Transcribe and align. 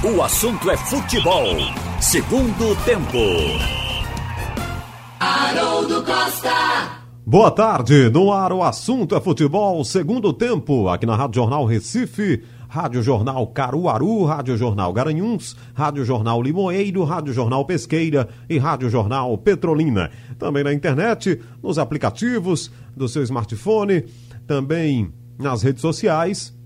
O 0.00 0.22
assunto 0.22 0.70
é 0.70 0.76
futebol. 0.76 1.56
Segundo 2.00 2.76
tempo. 2.84 3.18
Haroldo 5.18 6.04
Costa. 6.04 7.00
Boa 7.26 7.50
tarde, 7.50 8.08
no 8.08 8.32
ar 8.32 8.52
o 8.52 8.62
assunto 8.62 9.16
é 9.16 9.20
futebol, 9.20 9.84
segundo 9.84 10.32
tempo, 10.32 10.88
aqui 10.88 11.04
na 11.04 11.16
Rádio 11.16 11.42
Jornal 11.42 11.64
Recife, 11.64 12.44
Rádio 12.68 13.02
Jornal 13.02 13.44
Caruaru, 13.48 14.22
Rádio 14.22 14.56
Jornal 14.56 14.92
Garanhuns, 14.92 15.56
Rádio 15.74 16.04
Jornal 16.04 16.40
Limoeiro, 16.40 17.02
Rádio 17.02 17.32
Jornal 17.32 17.64
Pesqueira 17.64 18.28
e 18.48 18.56
Rádio 18.56 18.88
Jornal 18.88 19.36
Petrolina. 19.36 20.12
Também 20.38 20.62
na 20.62 20.72
internet, 20.72 21.40
nos 21.60 21.76
aplicativos 21.76 22.70
do 22.96 23.08
seu 23.08 23.24
smartphone, 23.24 24.04
também 24.46 25.12
nas 25.36 25.64
redes 25.64 25.82
sociais 25.82 26.56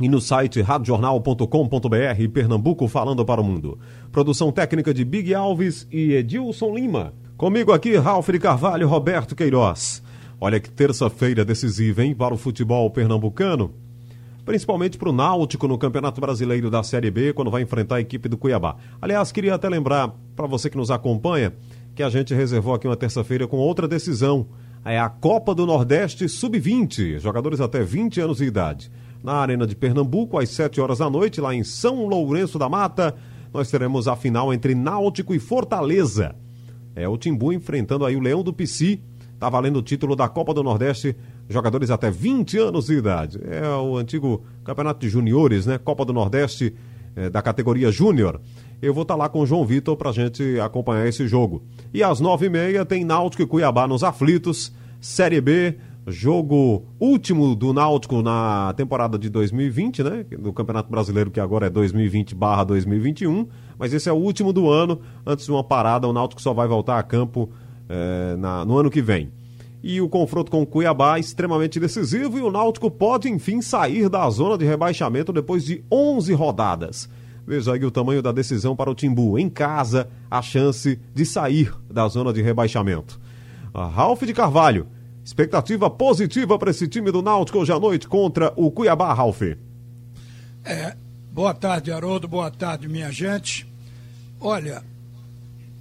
e 0.00 0.08
no 0.08 0.20
site 0.20 0.60
radiojornal.com.br 0.60 2.28
Pernambuco 2.32 2.86
falando 2.86 3.24
para 3.24 3.40
o 3.40 3.44
mundo. 3.44 3.78
Produção 4.12 4.52
técnica 4.52 4.94
de 4.94 5.04
Big 5.04 5.34
Alves 5.34 5.86
e 5.90 6.12
Edilson 6.12 6.74
Lima. 6.74 7.12
Comigo 7.36 7.72
aqui, 7.72 7.96
Ralf 7.96 8.28
de 8.28 8.38
Carvalho 8.38 8.82
e 8.82 8.86
Roberto 8.86 9.34
Queiroz. 9.34 10.02
Olha 10.40 10.60
que 10.60 10.70
terça-feira 10.70 11.44
decisiva, 11.44 12.04
hein, 12.04 12.14
para 12.14 12.32
o 12.32 12.38
futebol 12.38 12.88
pernambucano. 12.90 13.74
Principalmente 14.44 14.96
para 14.96 15.10
o 15.10 15.12
Náutico 15.12 15.68
no 15.68 15.76
Campeonato 15.76 16.20
Brasileiro 16.20 16.70
da 16.70 16.82
Série 16.82 17.10
B, 17.10 17.32
quando 17.32 17.50
vai 17.50 17.62
enfrentar 17.62 17.96
a 17.96 18.00
equipe 18.00 18.28
do 18.28 18.38
Cuiabá. 18.38 18.76
Aliás, 19.02 19.30
queria 19.30 19.54
até 19.54 19.68
lembrar 19.68 20.14
para 20.34 20.46
você 20.46 20.70
que 20.70 20.76
nos 20.76 20.90
acompanha 20.90 21.52
que 21.94 22.02
a 22.02 22.08
gente 22.08 22.32
reservou 22.32 22.72
aqui 22.72 22.86
uma 22.86 22.96
terça-feira 22.96 23.46
com 23.46 23.56
outra 23.56 23.88
decisão. 23.88 24.46
É 24.84 24.98
a 24.98 25.08
Copa 25.08 25.54
do 25.54 25.66
Nordeste 25.66 26.28
Sub-20, 26.28 27.18
jogadores 27.18 27.60
até 27.60 27.82
20 27.82 28.20
anos 28.20 28.38
de 28.38 28.44
idade. 28.44 28.90
Na 29.22 29.34
Arena 29.34 29.66
de 29.66 29.74
Pernambuco, 29.74 30.38
às 30.38 30.48
7 30.50 30.80
horas 30.80 30.98
da 30.98 31.10
noite, 31.10 31.40
lá 31.40 31.54
em 31.54 31.64
São 31.64 32.06
Lourenço 32.06 32.58
da 32.58 32.68
Mata, 32.68 33.14
nós 33.52 33.70
teremos 33.70 34.06
a 34.06 34.14
final 34.14 34.52
entre 34.52 34.74
Náutico 34.74 35.34
e 35.34 35.38
Fortaleza. 35.38 36.34
É 36.94 37.08
o 37.08 37.16
Timbu 37.16 37.52
enfrentando 37.52 38.04
aí 38.04 38.16
o 38.16 38.20
Leão 38.20 38.42
do 38.42 38.52
Pici. 38.52 39.00
Tá 39.38 39.48
valendo 39.48 39.78
o 39.78 39.82
título 39.82 40.16
da 40.16 40.28
Copa 40.28 40.52
do 40.52 40.64
Nordeste, 40.64 41.16
jogadores 41.48 41.90
até 41.90 42.10
20 42.10 42.58
anos 42.58 42.86
de 42.86 42.94
idade. 42.94 43.38
É 43.44 43.68
o 43.68 43.96
antigo 43.96 44.42
Campeonato 44.64 45.00
de 45.00 45.08
Juniores, 45.08 45.64
né? 45.64 45.78
Copa 45.78 46.04
do 46.04 46.12
Nordeste 46.12 46.74
é, 47.14 47.30
da 47.30 47.40
categoria 47.40 47.90
Júnior. 47.90 48.40
Eu 48.82 48.92
vou 48.92 49.02
estar 49.02 49.14
tá 49.14 49.18
lá 49.18 49.28
com 49.28 49.40
o 49.40 49.46
João 49.46 49.64
Vitor 49.64 49.96
pra 49.96 50.12
gente 50.12 50.58
acompanhar 50.60 51.06
esse 51.06 51.26
jogo. 51.26 51.62
E 51.94 52.02
às 52.02 52.20
nove 52.20 52.46
e 52.46 52.48
meia 52.50 52.84
tem 52.84 53.04
Náutico 53.04 53.42
e 53.42 53.46
Cuiabá 53.46 53.86
nos 53.86 54.02
aflitos, 54.02 54.72
Série 55.00 55.40
B, 55.40 55.76
jogo 56.10 56.84
último 56.98 57.54
do 57.54 57.72
Náutico 57.72 58.22
na 58.22 58.72
temporada 58.76 59.18
de 59.18 59.28
2020, 59.28 60.02
né? 60.02 60.24
Do 60.38 60.52
Campeonato 60.52 60.90
Brasileiro, 60.90 61.30
que 61.30 61.40
agora 61.40 61.66
é 61.66 61.70
2020 61.70 62.34
barra 62.34 62.64
2021 62.64 63.46
mas 63.78 63.94
esse 63.94 64.08
é 64.08 64.12
o 64.12 64.16
último 64.16 64.52
do 64.52 64.68
ano. 64.68 65.00
Antes 65.24 65.46
de 65.46 65.52
uma 65.52 65.62
parada, 65.62 66.08
o 66.08 66.12
Náutico 66.12 66.42
só 66.42 66.52
vai 66.52 66.66
voltar 66.66 66.98
a 66.98 67.02
campo 67.02 67.48
é, 67.88 68.36
na, 68.36 68.64
no 68.64 68.76
ano 68.76 68.90
que 68.90 69.00
vem. 69.00 69.30
E 69.80 70.00
o 70.00 70.08
confronto 70.08 70.50
com 70.50 70.62
o 70.62 70.66
Cuiabá 70.66 71.16
é 71.16 71.20
extremamente 71.20 71.78
decisivo 71.78 72.36
e 72.36 72.42
o 72.42 72.50
Náutico 72.50 72.90
pode 72.90 73.28
enfim 73.28 73.62
sair 73.62 74.08
da 74.08 74.28
zona 74.28 74.58
de 74.58 74.64
rebaixamento 74.64 75.32
depois 75.32 75.64
de 75.64 75.84
11 75.90 76.32
rodadas. 76.34 77.08
Veja 77.46 77.72
aí 77.72 77.84
o 77.84 77.90
tamanho 77.90 78.20
da 78.20 78.32
decisão 78.32 78.74
para 78.74 78.90
o 78.90 78.94
Timbu. 78.94 79.38
Em 79.38 79.48
casa, 79.48 80.08
a 80.28 80.42
chance 80.42 80.98
de 81.14 81.24
sair 81.24 81.72
da 81.88 82.06
zona 82.08 82.32
de 82.32 82.42
rebaixamento. 82.42 83.20
A 83.72 83.86
Ralf 83.86 84.22
de 84.22 84.34
Carvalho, 84.34 84.88
expectativa 85.28 85.90
positiva 85.90 86.58
para 86.58 86.70
esse 86.70 86.88
time 86.88 87.12
do 87.12 87.20
Náutico 87.20 87.58
hoje 87.58 87.70
à 87.70 87.78
noite 87.78 88.08
contra 88.08 88.50
o 88.56 88.70
Cuiabá, 88.70 89.12
Ralf. 89.12 89.42
É, 90.64 90.96
boa 91.30 91.52
tarde, 91.52 91.92
Haroldo, 91.92 92.26
boa 92.26 92.50
tarde, 92.50 92.88
minha 92.88 93.12
gente. 93.12 93.66
Olha, 94.40 94.82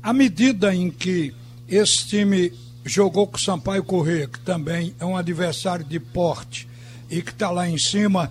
à 0.03 0.11
medida 0.11 0.75
em 0.75 0.91
que 0.91 1.33
esse 1.65 2.05
time 2.07 2.52
jogou 2.83 3.25
com 3.25 3.37
o 3.37 3.39
Sampaio 3.39 3.86
Corrêa, 3.86 4.27
que 4.27 4.39
também 4.41 4.93
é 4.99 5.05
um 5.05 5.15
adversário 5.15 5.86
de 5.86 5.97
porte 5.97 6.67
e 7.09 7.21
que 7.21 7.31
está 7.31 7.49
lá 7.49 7.69
em 7.69 7.77
cima 7.77 8.30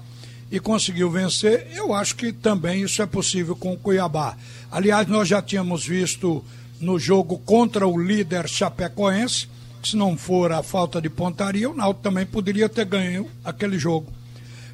e 0.50 0.60
conseguiu 0.60 1.10
vencer, 1.10 1.66
eu 1.72 1.94
acho 1.94 2.14
que 2.14 2.30
também 2.30 2.82
isso 2.82 3.00
é 3.00 3.06
possível 3.06 3.56
com 3.56 3.72
o 3.72 3.78
Cuiabá. 3.78 4.36
Aliás, 4.70 5.06
nós 5.08 5.26
já 5.26 5.40
tínhamos 5.40 5.86
visto 5.86 6.44
no 6.78 6.98
jogo 6.98 7.38
contra 7.38 7.88
o 7.88 7.98
líder 7.98 8.46
Chapecoense, 8.46 9.48
que 9.86 9.90
se 9.90 9.96
não 9.96 10.16
for 10.16 10.50
a 10.50 10.62
falta 10.62 11.00
de 11.00 11.08
pontaria, 11.08 11.70
o 11.70 11.74
Náutico 11.74 12.02
também 12.02 12.26
poderia 12.26 12.68
ter 12.68 12.84
ganho 12.84 13.30
aquele 13.44 13.78
jogo. 13.78 14.12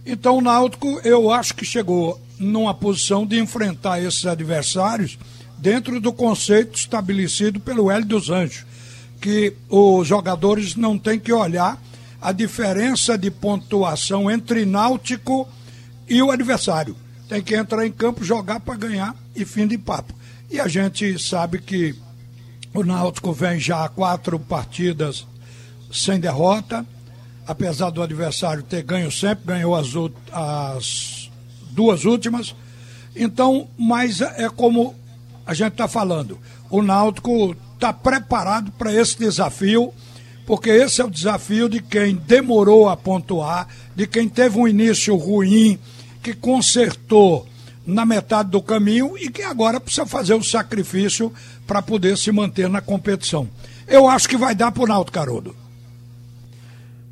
Então 0.07 0.39
o 0.39 0.41
Náutico, 0.41 1.01
eu 1.05 1.31
acho 1.31 1.55
que 1.55 1.65
chegou 1.65 2.19
numa 2.39 2.73
posição 2.73 3.27
de 3.27 3.39
enfrentar 3.39 4.03
esses 4.03 4.25
adversários 4.25 5.19
dentro 5.59 6.01
do 6.01 6.13
conceito 6.13 6.77
estabelecido 6.77 7.61
pelo 7.61 7.91
Hélio 7.91 8.07
dos 8.07 8.31
Anjos, 8.31 8.65
que 9.21 9.53
os 9.69 10.09
jogadores 10.09 10.75
não 10.75 10.99
têm 10.99 11.21
que 11.21 11.33
olhar 11.33 11.81
a 12.21 12.33
diferença 12.33 13.19
de 13.19 13.31
pontuação 13.31 14.31
entre 14.31 14.65
Náutico 14.65 15.47
e 16.09 16.23
o 16.23 16.31
adversário. 16.31 16.97
Tem 17.29 17.43
que 17.43 17.55
entrar 17.55 17.87
em 17.87 17.93
campo, 17.93 18.25
jogar 18.25 18.61
para 18.61 18.77
ganhar 18.77 19.15
e 19.37 19.45
fim 19.45 19.67
de 19.67 19.79
papo. 19.79 20.15
E 20.51 20.59
a 20.59 20.69
gente 20.69 21.19
sabe 21.19 21.59
que 21.59 21.95
o 22.75 22.83
Náutico 22.83 23.33
vem 23.33 23.61
já 23.61 23.85
a 23.85 23.89
quatro 23.89 24.39
partidas 24.39 25.27
sem 25.93 26.19
derrota, 26.19 26.87
apesar 27.47 27.91
do 27.91 28.03
adversário 28.03 28.63
ter 28.63 28.83
ganho 28.83 29.13
sempre, 29.13 29.45
ganhou 29.47 29.77
as, 29.77 29.89
as 30.33 31.31
duas 31.71 32.05
últimas. 32.05 32.55
Então, 33.15 33.69
mas 33.79 34.21
é 34.23 34.49
como 34.49 34.95
a 35.45 35.53
gente 35.53 35.73
está 35.73 35.87
falando. 35.87 36.39
O 36.71 36.81
Náutico 36.81 37.55
está 37.75 37.93
preparado 37.93 38.73
para 38.73 38.93
esse 38.93 39.19
desafio, 39.19 39.93
porque 40.47 40.71
esse 40.71 41.03
é 41.03 41.05
o 41.05 41.11
desafio 41.11 41.69
de 41.69 41.83
quem 41.83 42.15
demorou 42.15 42.89
a 42.89 42.97
pontuar, 42.97 43.69
de 43.95 44.07
quem 44.07 44.29
teve 44.29 44.59
um 44.59 44.67
início 44.67 45.15
ruim, 45.17 45.79
que 46.23 46.33
consertou 46.33 47.47
na 47.87 48.05
metade 48.05 48.51
do 48.51 48.63
caminho 48.63 49.17
e 49.19 49.31
que 49.31 49.43
agora 49.43 49.81
precisa 49.81 50.07
fazer 50.07 50.35
o 50.35 50.43
sacrifício 50.43 51.33
para 51.67 51.83
poder 51.83 52.17
se 52.17 52.31
manter 52.31 52.69
na 52.69 52.81
competição. 52.81 53.49
Eu 53.87 54.09
acho 54.09 54.29
que 54.29 54.37
vai 54.37 54.55
dar 54.55 54.73
para 54.73 54.83
o 54.83 54.87
Náutico 54.87 55.13
Carudo. 55.13 55.57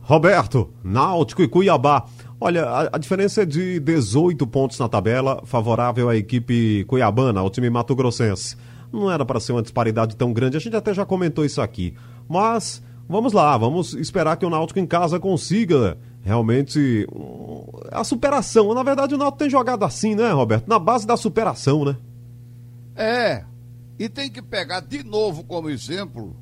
Roberto, 0.02 0.70
Náutico 0.82 1.42
e 1.42 1.48
Cuiabá. 1.48 2.06
Olha, 2.40 2.64
a, 2.64 2.96
a, 2.96 2.98
diferença 2.98 3.42
é 3.42 3.44
de 3.44 3.78
18 3.80 4.46
pontos 4.46 4.78
na 4.78 4.88
tabela, 4.88 5.42
favorável 5.44 6.08
à 6.08 6.16
equipe 6.16 6.84
cuiabana, 6.84 7.40
ao 7.40 7.50
time 7.50 7.68
mato-grossense. 7.68 8.56
Não 8.92 9.10
era 9.10 9.24
para 9.24 9.38
ser 9.38 9.52
uma 9.52 9.62
disparidade 9.62 10.16
tão 10.16 10.32
grande, 10.32 10.56
a 10.56 10.60
gente 10.60 10.74
até 10.74 10.94
já 10.94 11.04
comentou 11.04 11.44
isso 11.44 11.60
aqui. 11.60 11.94
Mas 12.28 12.82
vamos 13.08 13.32
lá, 13.32 13.56
vamos 13.58 13.92
esperar 13.94 14.36
que 14.36 14.46
o 14.46 14.50
Náutico 14.50 14.80
em 14.80 14.86
casa 14.86 15.20
consiga 15.20 15.98
realmente 16.22 17.06
a 17.90 18.04
superação. 18.04 18.72
Na 18.74 18.82
verdade, 18.82 19.14
o 19.14 19.18
Náutico 19.18 19.38
tem 19.38 19.50
jogado 19.50 19.84
assim, 19.84 20.14
né, 20.14 20.30
Roberto? 20.30 20.68
Na 20.68 20.78
base 20.78 21.06
da 21.06 21.16
superação, 21.16 21.84
né? 21.84 21.96
É. 22.94 23.44
E 23.98 24.08
tem 24.08 24.30
que 24.30 24.42
pegar 24.42 24.80
de 24.80 25.02
novo 25.02 25.44
como 25.44 25.68
exemplo 25.68 26.36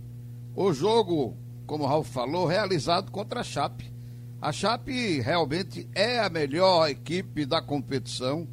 o 0.55 0.73
jogo, 0.73 1.37
como 1.67 1.85
o 1.85 1.87
Ralf 1.87 2.09
falou, 2.09 2.47
realizado 2.47 3.11
contra 3.11 3.41
a 3.41 3.45
Chape 3.45 3.99
a 4.41 4.53
Chape 4.53 5.21
realmente 5.21 5.89
é 5.93 6.21
a 6.21 6.31
melhor 6.31 6.89
equipe 6.89 7.45
da 7.45 7.61
competição, 7.61 8.47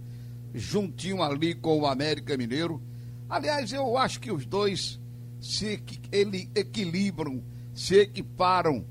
juntinho 0.52 1.22
ali 1.22 1.53
com 1.53 1.80
o 1.80 1.86
América 1.86 2.36
Mineiro. 2.36 2.81
Aliás, 3.30 3.72
eu 3.72 3.96
acho 3.96 4.19
que 4.19 4.31
os 4.31 4.47
dois 4.47 5.00
se 5.40 5.80
ele, 6.12 6.50
equilibram, 6.56 7.44
se 7.72 8.00
equiparam. 8.00 8.84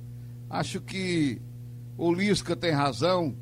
Acho 0.48 0.80
que 0.80 1.42
o 1.96 2.12
Lisca 2.12 2.56
tem 2.56 2.70
razão. 2.70 3.34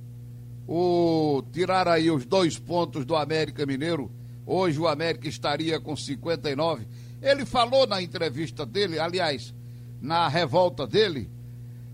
O 0.67 1.43
tirar 1.53 1.89
aí 1.89 2.11
os 2.11 2.25
dois 2.25 2.59
pontos 2.59 3.05
do 3.05 3.17
América 3.17 3.67
Mineiro, 3.67 4.11
hoje 4.47 4.79
o 4.79 4.87
América 4.87 5.29
estaria 5.29 5.81
com 5.81 5.97
59. 5.97 6.87
Ele 7.21 7.45
falou 7.45 7.87
na 7.87 8.01
entrevista 8.01 8.65
dele, 8.65 8.99
aliás, 8.99 9.53
na 10.01 10.29
revolta 10.29 10.87
dele, 10.87 11.31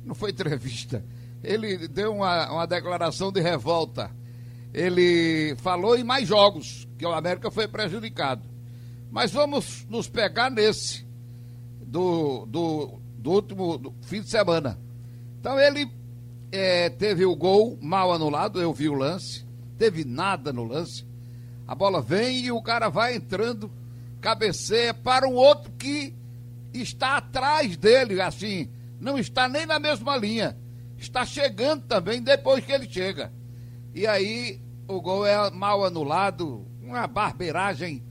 não 0.05 0.15
foi 0.15 0.31
entrevista, 0.31 1.05
ele 1.43 1.88
deu 1.88 2.15
uma, 2.15 2.50
uma 2.50 2.67
declaração 2.67 3.31
de 3.31 3.41
revolta. 3.41 4.11
Ele 4.73 5.55
falou 5.56 5.97
em 5.97 6.05
mais 6.05 6.29
jogos, 6.29 6.87
que 6.99 7.06
o 7.06 7.12
América 7.12 7.50
foi 7.50 7.67
prejudicado. 7.67 8.43
Mas 9.11 9.33
vamos 9.33 9.87
nos 9.88 10.09
pegar 10.09 10.50
nesse, 10.50 11.06
do, 11.81 12.44
do, 12.47 13.00
do 13.17 13.31
último 13.31 13.79
do 13.79 13.94
fim 14.03 14.21
de 14.21 14.29
semana. 14.29 14.79
Então 15.41 15.59
ele 15.59 15.91
é, 16.50 16.89
teve 16.91 17.25
o 17.25 17.37
gol 17.37 17.79
mal 17.81 18.12
anulado, 18.12 18.61
eu 18.61 18.73
vi 18.73 18.89
o 18.89 18.95
lance, 18.95 19.45
teve 19.77 20.05
nada 20.05 20.53
no 20.53 20.65
lance. 20.65 21.06
A 21.67 21.75
bola 21.75 22.00
vem 22.00 22.47
e 22.47 22.53
o 22.53 22.62
cara 22.62 22.89
vai 22.89 23.15
entrando, 23.15 23.71
cabeceia 24.21 24.95
para 24.95 25.29
um 25.29 25.35
outro 25.35 25.71
que 25.73 26.15
está 26.73 27.17
atrás 27.19 27.77
dele, 27.77 28.21
assim, 28.21 28.69
não 29.00 29.19
está 29.19 29.49
nem 29.49 29.67
na 29.67 29.79
mesma 29.79 30.17
linha 30.17 30.56
está 30.99 31.25
chegando 31.25 31.85
também 31.85 32.21
depois 32.21 32.65
que 32.65 32.73
ele 32.73 32.89
chega. 32.89 33.33
E 33.95 34.06
aí 34.06 34.61
o 34.87 35.00
gol 35.00 35.25
é 35.27 35.50
mal 35.50 35.85
anulado, 35.85 36.67
uma 36.83 37.06
barbeiragem 37.06 38.03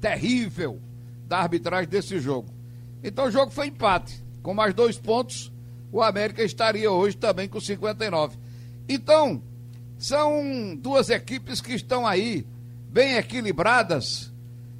terrível 0.00 0.80
da 1.26 1.38
arbitragem 1.38 1.88
desse 1.88 2.18
jogo. 2.18 2.52
Então 3.02 3.26
o 3.26 3.30
jogo 3.30 3.50
foi 3.50 3.68
empate. 3.68 4.22
Com 4.42 4.52
mais 4.54 4.74
dois 4.74 4.98
pontos, 4.98 5.51
o 5.92 6.02
América 6.02 6.42
estaria 6.42 6.90
hoje 6.90 7.16
também 7.16 7.46
com 7.46 7.60
59. 7.60 8.36
Então, 8.88 9.42
são 9.98 10.74
duas 10.74 11.10
equipes 11.10 11.60
que 11.60 11.74
estão 11.74 12.06
aí 12.06 12.46
bem 12.88 13.14
equilibradas. 13.14 14.32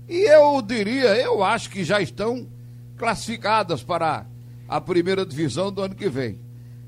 E 0.08 0.22
eu 0.28 0.60
diria, 0.62 1.14
eu 1.16 1.44
acho 1.44 1.70
que 1.70 1.84
já 1.84 2.00
estão 2.00 2.48
classificadas 2.96 3.82
para 3.82 4.26
a 4.66 4.80
primeira 4.80 5.24
divisão 5.24 5.70
do 5.70 5.82
ano 5.82 5.94
que 5.94 6.08
vem. 6.08 6.40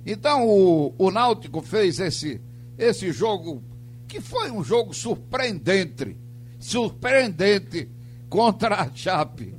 Então 0.05 0.49
o, 0.49 0.94
o 0.99 1.11
Náutico 1.11 1.62
fez 1.62 2.00
esse, 2.00 2.41
esse 2.79 3.12
jogo, 3.12 3.62
que 4.09 4.21
foi 4.21 4.50
um 4.50 4.65
jogo 4.65 4.93
surpreendente, 4.93 6.17
surpreendente 6.59 7.88
contra 8.29 8.82
a 8.82 8.91
Chape. 8.93 9.55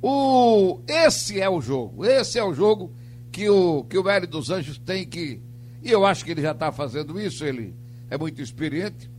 O, 0.00 0.80
esse 0.88 1.40
é 1.40 1.48
o 1.48 1.60
jogo, 1.60 2.04
esse 2.04 2.38
é 2.38 2.44
o 2.44 2.54
jogo 2.54 2.92
que 3.36 3.50
o, 3.50 3.84
que 3.84 3.98
o 3.98 4.08
Hélio 4.08 4.26
dos 4.26 4.48
Anjos 4.48 4.78
tem 4.78 5.04
que, 5.04 5.42
e 5.82 5.90
eu 5.90 6.06
acho 6.06 6.24
que 6.24 6.30
ele 6.30 6.40
já 6.40 6.52
está 6.52 6.72
fazendo 6.72 7.20
isso, 7.20 7.44
ele 7.44 7.74
é 8.08 8.16
muito 8.16 8.40
experiente, 8.40 9.10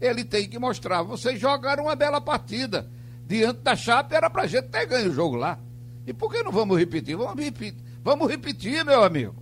ele 0.00 0.24
tem 0.24 0.48
que 0.48 0.58
mostrar, 0.58 1.02
vocês 1.02 1.38
jogaram 1.38 1.84
uma 1.84 1.94
bela 1.94 2.18
partida, 2.18 2.88
diante 3.26 3.60
da 3.60 3.76
Chape 3.76 4.14
era 4.14 4.30
pra 4.30 4.46
gente 4.46 4.68
ter 4.68 4.86
ganho 4.86 5.10
o 5.10 5.14
jogo 5.14 5.36
lá. 5.36 5.58
E 6.06 6.14
por 6.14 6.32
que 6.32 6.42
não 6.42 6.50
vamos 6.50 6.78
repetir? 6.78 7.14
Vamos 7.14 7.44
repetir, 7.44 7.74
vamos 8.02 8.26
repetir, 8.30 8.82
meu 8.86 9.04
amigo. 9.04 9.34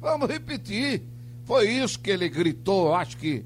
Vamos 0.00 0.26
repetir. 0.26 1.02
Foi 1.44 1.68
isso 1.68 2.00
que 2.00 2.10
ele 2.10 2.30
gritou, 2.30 2.94
acho 2.94 3.18
que 3.18 3.44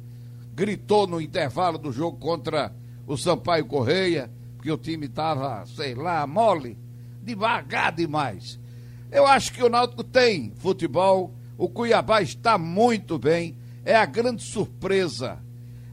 gritou 0.55 1.09
no 1.09 1.21
intervalo 1.21 1.77
do 1.77 1.91
jogo 1.91 2.19
contra 2.19 2.73
o 3.05 3.17
Sampaio 3.17 3.67
Correia, 3.67 4.31
porque 4.55 4.71
o 4.71 4.79
time 4.79 5.07
estava, 5.07 5.67
sei 5.67 5.97
lá, 5.97 6.25
mole, 6.25 6.79
devagar 7.21 7.91
demais. 7.91 8.60
Eu 9.11 9.27
acho 9.27 9.53
que 9.53 9.63
o 9.63 9.69
Náutico 9.69 10.05
tem 10.05 10.53
futebol, 10.57 11.35
o 11.59 11.69
Cuiabá 11.69 12.23
está 12.23 12.57
muito 12.57 13.19
bem, 13.19 13.57
é 13.85 13.97
a 13.97 14.07
grande 14.07 14.43
surpresa 14.43 15.39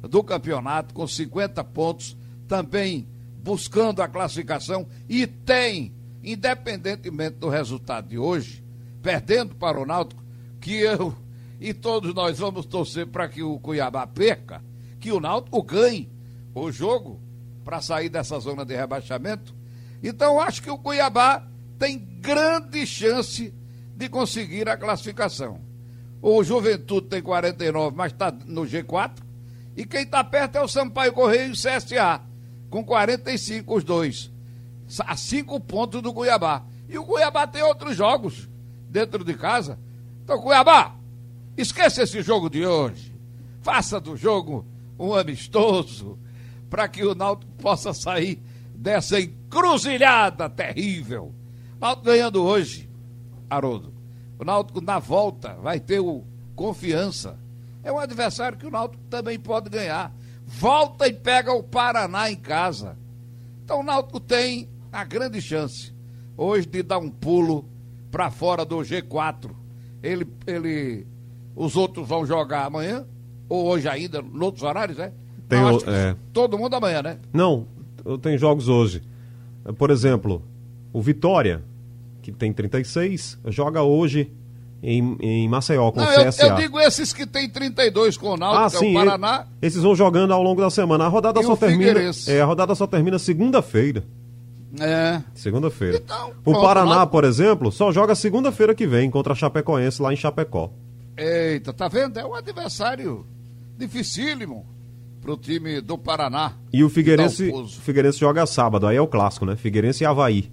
do 0.01 0.23
campeonato, 0.23 0.93
com 0.93 1.07
50 1.07 1.63
pontos, 1.63 2.15
também 2.47 3.07
buscando 3.43 4.01
a 4.01 4.07
classificação, 4.07 4.87
e 5.09 5.25
tem, 5.25 5.93
independentemente 6.23 7.37
do 7.37 7.49
resultado 7.49 8.07
de 8.07 8.17
hoje, 8.17 8.63
perdendo 9.01 9.55
para 9.55 9.79
o 9.79 9.85
Náutico, 9.85 10.23
que 10.61 10.75
eu 10.75 11.15
e 11.59 11.73
todos 11.73 12.13
nós 12.13 12.37
vamos 12.37 12.65
torcer 12.65 13.07
para 13.07 13.27
que 13.27 13.41
o 13.41 13.59
Cuiabá 13.59 14.05
perca, 14.05 14.63
que 14.99 15.11
o 15.11 15.19
Náutico 15.19 15.63
ganhe 15.63 16.09
o 16.53 16.71
jogo 16.71 17.19
para 17.63 17.81
sair 17.81 18.09
dessa 18.09 18.39
zona 18.39 18.63
de 18.63 18.75
rebaixamento. 18.75 19.55
Então 20.03 20.39
acho 20.39 20.61
que 20.61 20.69
o 20.69 20.77
Cuiabá 20.77 21.47
tem 21.77 21.97
grande 21.97 22.85
chance 22.85 23.53
de 23.95 24.09
conseguir 24.09 24.67
a 24.69 24.77
classificação. 24.77 25.59
O 26.21 26.43
Juventude 26.43 27.07
tem 27.07 27.21
49, 27.21 27.95
mas 27.95 28.11
está 28.11 28.31
no 28.31 28.63
G4. 28.63 29.23
E 29.75 29.85
quem 29.85 30.01
está 30.01 30.23
perto 30.23 30.57
é 30.57 30.61
o 30.61 30.67
Sampaio 30.67 31.13
Correio 31.13 31.49
e 31.49 31.51
o 31.51 31.53
CSA, 31.53 32.21
com 32.69 32.83
45 32.83 33.75
os 33.75 33.83
dois. 33.83 34.31
A 34.99 35.15
cinco 35.15 35.59
pontos 35.59 36.01
do 36.01 36.13
Cuiabá. 36.13 36.63
E 36.89 36.97
o 36.97 37.05
Cuiabá 37.05 37.45
tem 37.45 37.61
outros 37.61 37.95
jogos 37.95 38.49
dentro 38.89 39.23
de 39.23 39.33
casa. 39.33 39.77
Então, 40.23 40.41
Cuiabá, 40.41 40.95
esqueça 41.55 42.03
esse 42.03 42.21
jogo 42.21 42.49
de 42.49 42.65
hoje. 42.65 43.13
Faça 43.61 43.99
do 43.99 44.15
jogo 44.15 44.65
um 44.97 45.13
amistoso 45.13 46.17
para 46.69 46.87
que 46.87 47.03
o 47.03 47.13
Náutico 47.13 47.51
possa 47.53 47.93
sair 47.93 48.41
dessa 48.73 49.19
encruzilhada 49.19 50.49
terrível. 50.49 51.33
Náutico 51.79 52.05
ganhando 52.05 52.43
hoje, 52.43 52.89
Haroldo. 53.49 53.93
O 54.39 54.45
Náutico 54.45 54.81
na 54.81 54.99
volta 54.99 55.55
vai 55.55 55.79
ter 55.79 55.99
o 55.99 56.23
confiança. 56.55 57.39
É 57.83 57.91
um 57.91 57.99
adversário 57.99 58.57
que 58.57 58.65
o 58.65 58.71
Náutico 58.71 59.03
também 59.09 59.39
pode 59.39 59.69
ganhar. 59.69 60.13
Volta 60.45 61.07
e 61.07 61.13
pega 61.13 61.53
o 61.53 61.63
Paraná 61.63 62.29
em 62.31 62.35
casa. 62.35 62.97
Então 63.63 63.81
o 63.81 63.83
Náutico 63.83 64.19
tem 64.19 64.69
a 64.91 65.03
grande 65.03 65.41
chance 65.41 65.93
hoje 66.35 66.67
de 66.67 66.83
dar 66.83 66.99
um 66.99 67.09
pulo 67.09 67.65
para 68.11 68.29
fora 68.29 68.63
do 68.63 68.77
G4 68.77 69.67
ele, 70.01 70.27
ele, 70.45 71.07
os 71.55 71.75
outros 71.75 72.07
vão 72.07 72.25
jogar 72.25 72.65
amanhã, 72.65 73.05
ou 73.49 73.65
hoje 73.67 73.87
ainda, 73.87 74.19
em 74.19 74.41
outros 74.41 74.63
horários, 74.63 74.97
né? 74.97 75.11
Tem 75.47 75.59
o, 75.59 75.77
é... 75.89 76.15
Todo 76.33 76.57
mundo 76.57 76.75
amanhã, 76.75 77.01
né? 77.01 77.17
Não, 77.33 77.67
tem 78.21 78.37
jogos 78.37 78.67
hoje. 78.67 79.01
Por 79.77 79.89
exemplo, 79.89 80.41
o 80.93 81.01
Vitória, 81.01 81.63
que 82.21 82.31
tem 82.31 82.51
36, 82.51 83.39
joga 83.47 83.81
hoje 83.81 84.31
em, 84.81 85.17
em 85.19 85.49
Maceió 85.49 85.91
com 85.91 85.99
Não, 85.99 86.07
o 86.07 86.25
CSA. 86.25 86.43
Eu, 86.43 86.49
eu, 86.49 86.55
digo 86.55 86.79
esses 86.79 87.13
que 87.13 87.25
tem 87.25 87.49
32 87.49 88.17
com 88.17 88.31
o 88.31 88.37
Náutico, 88.37 88.63
ah, 88.63 88.69
sim, 88.69 88.95
é 88.95 89.01
o 89.01 89.05
Paraná. 89.05 89.47
Esses 89.61 89.81
vão 89.81 89.95
jogando 89.95 90.33
ao 90.33 90.43
longo 90.43 90.61
da 90.61 90.69
semana. 90.69 91.05
A 91.05 91.07
rodada 91.07 91.41
só 91.43 91.55
termina. 91.55 91.99
É, 92.27 92.41
a 92.41 92.45
rodada 92.45 92.75
só 92.75 92.85
termina 92.85 93.17
segunda-feira. 93.17 94.03
É. 94.79 95.21
Segunda-feira. 95.33 96.01
Então, 96.03 96.33
o 96.45 96.53
Paraná, 96.53 97.05
por 97.05 97.23
exemplo, 97.23 97.71
só 97.71 97.91
joga 97.91 98.13
segunda-feira 98.13 98.75
que 98.75 98.85
vem 98.85 99.09
contra 99.09 99.33
a 99.33 99.35
Chapecoense 99.35 100.01
lá 100.01 100.13
em 100.13 100.15
Chapecó. 100.15 100.71
Eita, 101.15 101.73
tá 101.73 101.87
vendo? 101.87 102.19
É 102.19 102.25
um 102.25 102.35
adversário 102.35 103.25
dificílimo 103.77 104.65
pro 105.21 105.35
time 105.35 105.81
do 105.81 105.97
Paraná. 105.97 106.53
E 106.71 106.83
o 106.83 106.89
Figueirense, 106.89 107.49
o 107.49 107.67
Figueirense 107.67 108.19
joga 108.19 108.45
sábado, 108.45 108.85
aí 108.85 108.97
é 108.97 109.01
o 109.01 109.07
clássico, 109.07 109.45
né? 109.45 109.55
Figueirense 109.55 110.03
e 110.03 110.05
Havaí. 110.05 110.51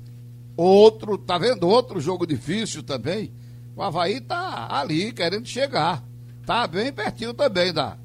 Outro, 0.56 1.18
tá 1.18 1.36
vendo? 1.36 1.66
Outro 1.68 2.00
jogo 2.00 2.26
difícil 2.26 2.82
também. 2.82 3.32
O 3.76 3.82
Havaí 3.82 4.20
tá 4.20 4.68
ali 4.70 5.12
querendo 5.12 5.46
chegar. 5.46 6.04
Tá 6.46 6.66
bem 6.66 6.92
pertinho 6.92 7.34
também 7.34 7.72
da, 7.72 7.96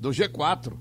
do 0.00 0.10
G4. 0.10 0.72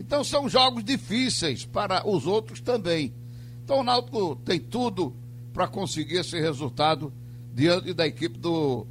Então 0.00 0.24
são 0.24 0.48
jogos 0.48 0.82
difíceis 0.82 1.64
para 1.64 2.06
os 2.08 2.26
outros 2.26 2.60
também. 2.60 3.14
Então 3.62 3.80
o 3.80 3.84
Náutico 3.84 4.36
tem 4.44 4.58
tudo 4.58 5.14
para 5.52 5.68
conseguir 5.68 6.16
esse 6.16 6.40
resultado 6.40 7.12
diante 7.54 7.94
da 7.94 8.06
equipe 8.06 8.38
do, 8.38 8.86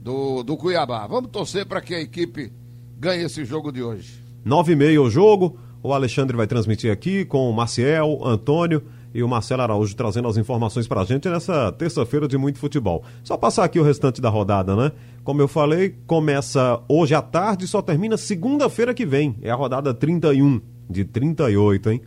do, 0.00 0.44
do 0.44 0.56
Cuiabá. 0.56 1.06
Vamos 1.06 1.30
torcer 1.30 1.66
para 1.66 1.80
que 1.80 1.94
a 1.94 2.00
equipe 2.00 2.52
ganhe 2.96 3.24
esse 3.24 3.44
jogo 3.44 3.72
de 3.72 3.82
hoje. 3.82 4.22
Nove 4.44 4.72
e 4.72 4.76
meia 4.76 5.02
o 5.02 5.10
jogo. 5.10 5.58
O 5.82 5.92
Alexandre 5.92 6.36
vai 6.36 6.46
transmitir 6.46 6.92
aqui 6.92 7.24
com 7.24 7.50
o 7.50 7.52
Maciel, 7.52 8.20
Antônio 8.24 8.82
e 9.16 9.22
o 9.22 9.28
Marcelo 9.28 9.62
Araújo 9.62 9.96
trazendo 9.96 10.28
as 10.28 10.36
informações 10.36 10.86
para 10.86 11.00
a 11.00 11.04
gente 11.06 11.26
nessa 11.26 11.72
terça-feira 11.72 12.28
de 12.28 12.36
muito 12.36 12.58
futebol. 12.58 13.02
Só 13.24 13.34
passar 13.34 13.64
aqui 13.64 13.80
o 13.80 13.82
restante 13.82 14.20
da 14.20 14.28
rodada, 14.28 14.76
né? 14.76 14.92
Como 15.24 15.40
eu 15.40 15.48
falei, 15.48 15.96
começa 16.06 16.82
hoje 16.86 17.14
à 17.14 17.22
tarde 17.22 17.64
e 17.64 17.68
só 17.68 17.80
termina 17.80 18.18
segunda-feira 18.18 18.92
que 18.92 19.06
vem. 19.06 19.38
É 19.40 19.50
a 19.50 19.54
rodada 19.54 19.94
31 19.94 20.60
de 20.90 21.02
38, 21.02 21.92
hein? 21.92 22.02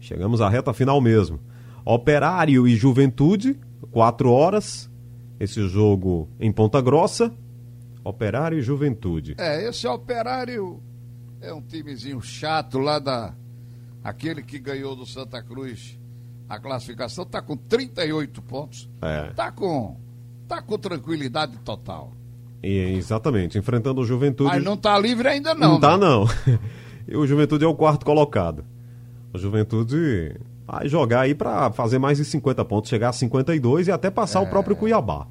Chegamos 0.00 0.42
à 0.42 0.50
reta 0.50 0.74
final 0.74 1.00
mesmo. 1.00 1.40
Operário 1.82 2.68
e 2.68 2.76
Juventude, 2.76 3.58
4 3.90 4.30
horas. 4.30 4.90
Esse 5.40 5.66
jogo 5.66 6.28
em 6.38 6.52
Ponta 6.52 6.82
Grossa. 6.82 7.32
Operário 8.04 8.58
e 8.58 8.62
Juventude. 8.62 9.34
É, 9.38 9.66
esse 9.66 9.86
Operário 9.86 10.78
é 11.40 11.54
um 11.54 11.62
timezinho 11.62 12.20
chato 12.20 12.78
lá 12.78 12.98
da. 12.98 13.34
Aquele 14.04 14.42
que 14.42 14.58
ganhou 14.58 14.94
do 14.94 15.06
Santa 15.06 15.42
Cruz 15.42 15.99
a 16.50 16.58
classificação, 16.58 17.24
tá 17.24 17.40
com 17.40 17.56
38 17.56 18.42
pontos. 18.42 18.90
É. 19.00 19.30
Tá 19.36 19.52
com. 19.52 19.96
Tá 20.48 20.60
com 20.60 20.76
tranquilidade 20.76 21.56
total. 21.58 22.12
E, 22.60 22.76
exatamente, 22.96 23.56
enfrentando 23.56 24.00
o 24.00 24.04
Juventude. 24.04 24.50
Mas 24.50 24.64
não 24.64 24.76
tá 24.76 24.98
livre 24.98 25.28
ainda 25.28 25.54
não. 25.54 25.74
Não 25.74 25.80
tá 25.80 25.96
né? 25.96 26.04
não. 26.04 26.26
e 27.06 27.16
o 27.16 27.24
Juventude 27.24 27.64
é 27.64 27.68
o 27.68 27.74
quarto 27.74 28.04
colocado. 28.04 28.64
A 29.32 29.38
Juventude 29.38 30.34
vai 30.66 30.88
jogar 30.88 31.20
aí 31.20 31.36
para 31.36 31.70
fazer 31.70 32.00
mais 32.00 32.18
de 32.18 32.24
50 32.24 32.64
pontos, 32.64 32.90
chegar 32.90 33.10
a 33.10 33.12
52 33.12 33.86
e 33.86 33.92
até 33.92 34.10
passar 34.10 34.40
é. 34.40 34.42
o 34.42 34.50
próprio 34.50 34.74
Cuiabá. 34.74 35.28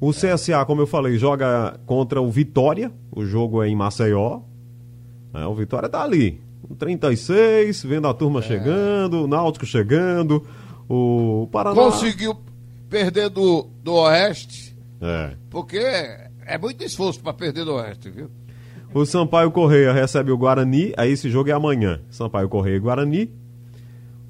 O 0.00 0.10
CSA, 0.10 0.64
como 0.66 0.82
eu 0.82 0.86
falei, 0.86 1.16
joga 1.16 1.78
contra 1.86 2.20
o 2.20 2.28
Vitória. 2.28 2.92
O 3.12 3.24
jogo 3.24 3.62
é 3.62 3.68
em 3.68 3.76
Maceió. 3.76 4.40
É, 5.32 5.46
o 5.46 5.54
Vitória 5.54 5.88
tá 5.88 6.02
ali. 6.02 6.42
36, 6.78 7.82
vendo 7.84 8.08
a 8.08 8.14
turma 8.14 8.40
é. 8.40 8.42
chegando, 8.42 9.24
o 9.24 9.26
Náutico 9.26 9.66
chegando. 9.66 10.46
O 10.88 11.48
Paraná. 11.52 11.74
Conseguiu 11.74 12.36
perder 12.88 13.28
do, 13.30 13.68
do 13.82 13.94
Oeste. 13.94 14.76
É. 15.00 15.36
Porque 15.48 15.78
é 15.78 16.58
muito 16.58 16.82
esforço 16.84 17.20
para 17.20 17.32
perder 17.32 17.64
do 17.64 17.74
Oeste, 17.74 18.10
viu? 18.10 18.28
O 18.92 19.06
Sampaio 19.06 19.52
Correia 19.52 19.92
recebe 19.92 20.32
o 20.32 20.36
Guarani, 20.36 20.92
aí 20.96 21.12
esse 21.12 21.30
jogo 21.30 21.48
é 21.48 21.52
amanhã. 21.52 22.00
Sampaio 22.10 22.48
Correia 22.48 22.76
e 22.76 22.80
Guarani. 22.80 23.30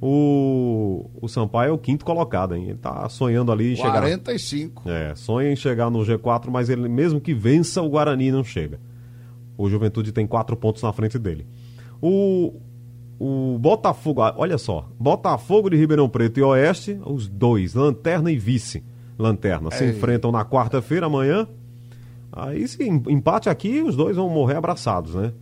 O, 0.02 1.10
o 1.20 1.28
Sampaio 1.28 1.70
é 1.70 1.72
o 1.72 1.78
quinto 1.78 2.04
colocado, 2.04 2.54
hein? 2.54 2.64
Ele 2.68 2.78
tá 2.78 3.08
sonhando 3.08 3.52
ali 3.52 3.72
em 3.72 3.76
45. 3.76 4.82
chegar. 4.82 4.94
É, 4.94 5.14
sonha 5.14 5.50
em 5.50 5.56
chegar 5.56 5.90
no 5.90 6.00
G4, 6.00 6.50
mas 6.50 6.68
ele 6.68 6.88
mesmo 6.88 7.20
que 7.20 7.34
vença, 7.34 7.82
o 7.82 7.88
Guarani 7.88 8.30
não 8.30 8.44
chega. 8.44 8.78
O 9.56 9.68
Juventude 9.68 10.12
tem 10.12 10.26
quatro 10.26 10.56
pontos 10.56 10.82
na 10.82 10.92
frente 10.92 11.18
dele. 11.18 11.46
O, 12.02 12.54
o 13.18 13.58
Botafogo, 13.58 14.22
ah, 14.22 14.34
olha 14.36 14.56
só, 14.58 14.88
Botafogo 14.98 15.68
de 15.70 15.76
Ribeirão 15.76 16.08
Preto 16.08 16.38
e 16.38 16.42
Oeste, 16.42 16.98
os 17.04 17.28
dois, 17.28 17.74
lanterna 17.74 18.30
e 18.30 18.38
vice. 18.38 18.82
Lanterna, 19.18 19.70
se 19.70 19.84
É. 19.84 19.90
enfrentam 19.90 20.32
na 20.32 20.44
quarta-feira 20.44 21.06
amanhã. 21.06 21.46
Aí 22.32 22.66
se 22.66 22.82
em- 22.82 23.02
empate 23.08 23.48
aqui, 23.50 23.82
os 23.82 23.94
dois 23.94 24.16
vão 24.16 24.30
morrer 24.30 24.56
abraçados, 24.56 25.14
né? 25.14 25.32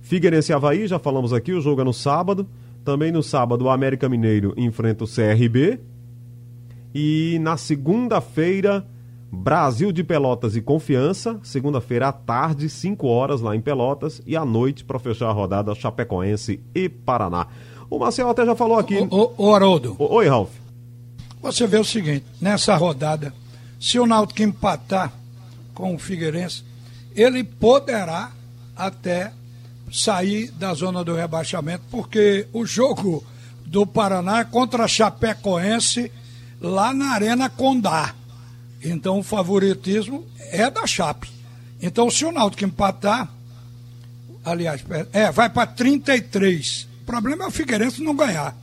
Figueirense 0.00 0.52
e 0.52 0.54
Havaí, 0.54 0.86
já 0.86 0.98
falamos 0.98 1.32
aqui, 1.32 1.52
o 1.52 1.60
jogo 1.60 1.80
é 1.80 1.84
no 1.84 1.92
sábado. 1.94 2.46
Também 2.84 3.10
no 3.10 3.22
sábado, 3.22 3.64
o 3.64 3.70
América 3.70 4.08
Mineiro 4.10 4.52
enfrenta 4.58 5.04
o 5.04 5.06
CRB. 5.06 5.80
E 6.94 7.38
na 7.40 7.56
segunda-feira, 7.56 8.86
Brasil 9.34 9.92
de 9.92 10.02
Pelotas 10.04 10.56
e 10.56 10.62
Confiança. 10.62 11.38
Segunda-feira 11.42 12.08
à 12.08 12.12
tarde, 12.12 12.68
5 12.68 13.06
horas 13.06 13.40
lá 13.40 13.54
em 13.54 13.60
Pelotas. 13.60 14.22
E 14.26 14.36
à 14.36 14.44
noite, 14.44 14.84
para 14.84 14.98
fechar 14.98 15.28
a 15.28 15.32
rodada, 15.32 15.74
Chapecoense 15.74 16.60
e 16.74 16.88
Paraná. 16.88 17.46
O 17.90 17.98
Marcel 17.98 18.28
até 18.30 18.46
já 18.46 18.54
falou 18.54 18.78
aqui. 18.78 18.96
Ô, 19.10 19.32
ô, 19.36 19.54
Haroldo, 19.54 19.94
O- 19.98 20.14
Oi, 20.14 20.28
Ralf. 20.28 20.50
você 21.42 21.66
vê 21.66 21.76
o 21.78 21.84
seguinte, 21.84 22.24
nessa 22.40 22.74
rodada, 22.76 23.32
se 23.78 23.98
o 23.98 24.06
Náutico 24.06 24.42
empatar 24.42 25.12
com 25.74 25.94
o 25.94 25.98
Figueirense, 25.98 26.64
ele 27.14 27.44
poderá 27.44 28.30
até 28.74 29.32
sair 29.92 30.50
da 30.52 30.72
zona 30.74 31.04
do 31.04 31.14
rebaixamento, 31.14 31.84
porque 31.90 32.46
o 32.52 32.64
jogo 32.64 33.22
do 33.66 33.86
Paraná 33.86 34.40
é 34.40 34.44
contra 34.44 34.84
a 34.84 34.88
Chapecoense 34.88 36.10
lá 36.60 36.92
na 36.94 37.10
Arena 37.12 37.48
Condá. 37.50 38.14
Então 38.84 39.18
o 39.18 39.22
favoritismo 39.22 40.24
é 40.50 40.70
da 40.70 40.86
Chape. 40.86 41.30
Então 41.80 42.10
se 42.10 42.24
o 42.24 42.30
Náutico 42.32 42.64
empatar, 42.64 43.28
aliás, 44.44 44.82
pera- 44.82 45.08
é, 45.12 45.30
vai 45.30 45.48
para 45.48 45.66
33. 45.66 46.88
O 47.02 47.04
problema 47.06 47.44
é 47.44 47.48
o 47.48 47.50
Figueirense 47.50 48.02
não 48.02 48.14
ganhar, 48.14 48.56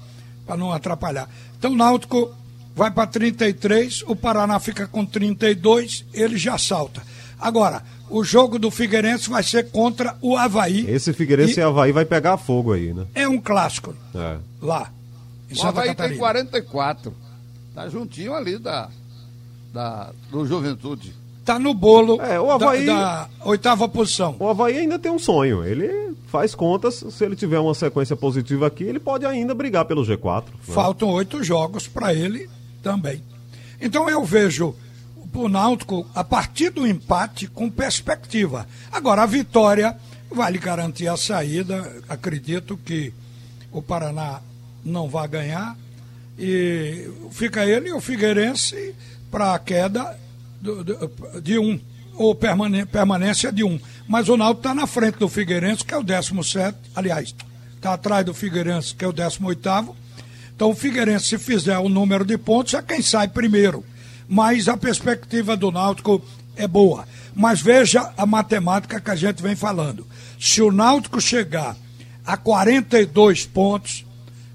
para 0.45 0.57
não 0.57 0.71
atrapalhar. 0.71 1.29
Então 1.57 1.71
o 1.73 1.75
Náutico 1.75 2.33
vai 2.75 2.89
para 2.91 3.05
33, 3.07 4.03
o 4.07 4.15
Paraná 4.15 4.59
fica 4.59 4.87
com 4.87 5.05
32, 5.05 6.05
ele 6.13 6.37
já 6.37 6.57
salta. 6.57 7.01
Agora, 7.39 7.83
o 8.09 8.23
jogo 8.23 8.57
do 8.59 8.69
Figueirense 8.71 9.29
vai 9.29 9.43
ser 9.43 9.69
contra 9.71 10.15
o 10.21 10.37
Havaí. 10.37 10.89
Esse 10.89 11.13
Figueirense 11.13 11.59
e, 11.59 11.59
E 11.59 11.63
Havaí 11.63 11.91
vai 11.91 12.05
pegar 12.05 12.37
fogo 12.37 12.73
aí, 12.73 12.93
né? 12.93 13.05
é 13.15 13.27
um 13.27 13.39
clássico 13.39 13.95
É. 14.15 14.37
lá, 14.61 14.91
em 15.49 15.53
O 15.53 15.57
Santa 15.57 15.69
Havaí 15.69 15.87
tem 15.87 15.95
Catarina. 15.95 16.19
44. 16.19 17.13
Tá 17.73 17.87
juntinho 17.89 18.33
ali 18.33 18.57
da, 18.57 18.89
da, 19.73 20.11
do 20.29 20.45
Juventude. 20.45 21.13
Tá 21.43 21.57
no 21.57 21.73
bolo 21.73 22.21
É, 22.21 22.39
o 22.39 22.51
Havaí- 22.51 22.85
da, 22.85 23.23
da 23.25 23.29
oitava 23.45 23.87
posição. 23.89 24.35
O 24.39 24.47
Havaí 24.47 24.77
ainda 24.77 24.99
tem 24.99 25.11
um 25.11 25.17
sonho. 25.19 25.63
Ele 25.65 26.15
faz 26.27 26.53
contas, 26.53 27.03
se 27.09 27.25
ele 27.25 27.35
tiver 27.35 27.59
uma 27.59 27.73
sequência 27.73 28.15
positiva 28.15 28.67
aqui, 28.67 28.83
ele 28.83 28.99
pode 28.99 29.25
ainda 29.25 29.53
brigar 29.55 29.85
pelo 29.85 30.03
G4. 30.05 30.43
né? 30.45 30.51
Faltam 30.61 31.09
oito 31.09 31.43
jogos 31.43 31.87
para 31.87 32.13
ele 32.13 32.47
também. 32.83 33.21
Então 33.81 34.07
eu 34.09 34.23
vejo 34.23 34.75
o 35.33 35.47
Náutico 35.49 36.05
a 36.13 36.23
partir 36.23 36.69
do 36.69 36.85
empate 36.85 37.47
com 37.47 37.69
perspectiva. 37.71 38.67
Agora 38.91 39.23
a 39.23 39.25
vitória 39.25 39.97
vai 40.29 40.51
lhe 40.51 40.59
garantir 40.59 41.07
a 41.07 41.17
saída. 41.17 41.91
Acredito 42.07 42.77
que 42.85 43.11
o 43.71 43.81
Paraná 43.81 44.41
não 44.85 45.09
vai 45.09 45.27
ganhar 45.27 45.75
e 46.37 47.09
fica 47.31 47.65
ele 47.65 47.89
e 47.89 47.93
o 47.93 47.99
Figueirense 48.01 48.93
para 49.31 49.55
a 49.55 49.59
queda 49.59 50.15
do- 50.61 50.83
do- 50.83 51.41
de 51.41 51.57
um 51.57 51.79
ou 52.15 52.35
permane- 52.35 52.85
permanência 52.85 53.51
de 53.51 53.63
um. 53.63 53.79
Mas 54.07 54.27
o 54.29 54.35
Náutico 54.37 54.59
está 54.59 54.75
na 54.75 54.85
frente 54.85 55.17
do 55.17 55.29
Figueirense 55.29 55.83
que 55.83 55.93
é 55.93 55.97
o 55.97 56.03
17, 56.03 56.77
aliás, 56.95 57.33
está 57.75 57.93
atrás 57.93 58.25
do 58.25 58.33
Figueirense 58.33 58.93
que 58.93 59.03
é 59.05 59.07
o 59.07 59.13
18 59.13 59.95
então 60.53 60.69
o 60.69 60.75
Figueirense, 60.75 61.25
se 61.29 61.37
fizer 61.39 61.79
o 61.79 61.89
número 61.89 62.23
de 62.23 62.37
pontos, 62.37 62.75
é 62.75 62.81
quem 62.83 63.01
sai 63.01 63.27
primeiro. 63.27 63.83
Mas 64.29 64.67
a 64.67 64.77
perspectiva 64.77 65.57
do 65.57 65.71
Náutico 65.71 66.23
é 66.55 66.67
boa. 66.67 67.07
Mas 67.33 67.59
veja 67.61 68.13
a 68.15 68.27
matemática 68.27 68.99
que 69.01 69.09
a 69.09 69.15
gente 69.15 69.41
vem 69.41 69.55
falando. 69.55 70.05
Se 70.39 70.61
o 70.61 70.71
Náutico 70.71 71.19
chegar 71.19 71.75
a 72.23 72.37
42 72.37 73.43
pontos, 73.45 74.05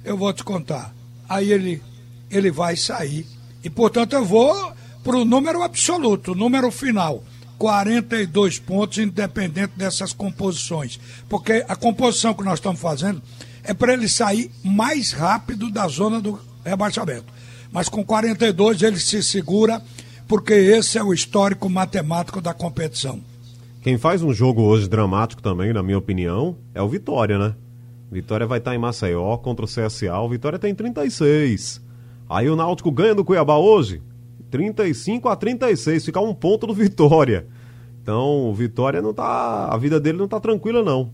eu 0.05 0.17
vou 0.17 0.33
te 0.33 0.45
contar. 0.45 0.95
Aí 1.29 1.51
ele, 1.51 1.83
ele 2.31 2.53
vai 2.53 2.77
sair. 2.77 3.27
E, 3.67 3.71
portanto, 3.71 4.13
eu 4.13 4.25
vou 4.25 4.73
para 5.03 5.17
o 5.17 5.25
número 5.25 5.61
absoluto, 5.61 6.37
número 6.37 6.71
final. 6.71 7.25
42 7.59 8.61
pontos, 8.61 8.99
independente 8.99 9.73
dessas 9.77 10.13
composições. 10.13 11.01
Porque 11.29 11.65
a 11.69 11.75
composição 11.75 12.33
que 12.33 12.45
nós 12.45 12.61
estamos 12.61 12.81
fazendo 12.81 13.21
é 13.65 13.75
para 13.75 13.93
ele 13.93 14.09
sair 14.09 14.53
mais 14.63 15.11
rápido 15.11 15.69
da 15.69 15.89
zona 15.89 16.21
do 16.21 16.39
rebaixamento. 16.65 17.25
Mas 17.73 17.89
com 17.89 18.05
42 18.05 18.83
ele 18.83 19.01
se 19.01 19.21
segura, 19.21 19.83
porque 20.29 20.53
esse 20.55 20.97
é 20.97 21.03
o 21.03 21.13
histórico 21.13 21.69
matemático 21.69 22.41
da 22.41 22.55
competição. 22.55 23.21
Quem 23.83 23.99
faz 23.99 24.23
um 24.23 24.33
jogo 24.33 24.63
hoje 24.63 24.89
dramático 24.89 25.43
também, 25.43 25.73
na 25.73 25.83
minha 25.83 25.99
opinião, 25.99 26.57
é 26.73 26.81
o 26.81 26.89
Vitória, 26.89 27.37
né? 27.37 27.53
Vitória 28.13 28.47
vai 28.47 28.59
estar 28.59 28.77
em 28.77 28.79
Maceió 28.79 29.37
contra 29.39 29.65
o 29.65 29.69
CSA. 29.69 30.17
O 30.21 30.29
Vitória 30.29 30.57
tem 30.57 30.73
36. 30.73 31.85
Aí 32.29 32.49
o 32.51 32.57
Náutico 32.57 32.91
ganha 32.91 33.15
do 33.15 33.25
Cuiabá 33.25 33.57
hoje, 33.57 34.03
35 34.51 35.29
a 35.29 35.37
36. 35.37 36.05
Fica 36.05 36.21
um 36.21 36.35
ponto 36.35 36.67
do 36.67 36.75
Vitória. 36.75 37.47
Então, 38.03 38.49
o 38.49 38.55
Vitória 38.55 39.03
não 39.03 39.13
tá. 39.13 39.69
A 39.73 39.77
vida 39.77 39.99
dele 40.01 40.19
não 40.19 40.29
tá 40.29 40.39
tranquila, 40.41 40.83
não. 40.83 41.11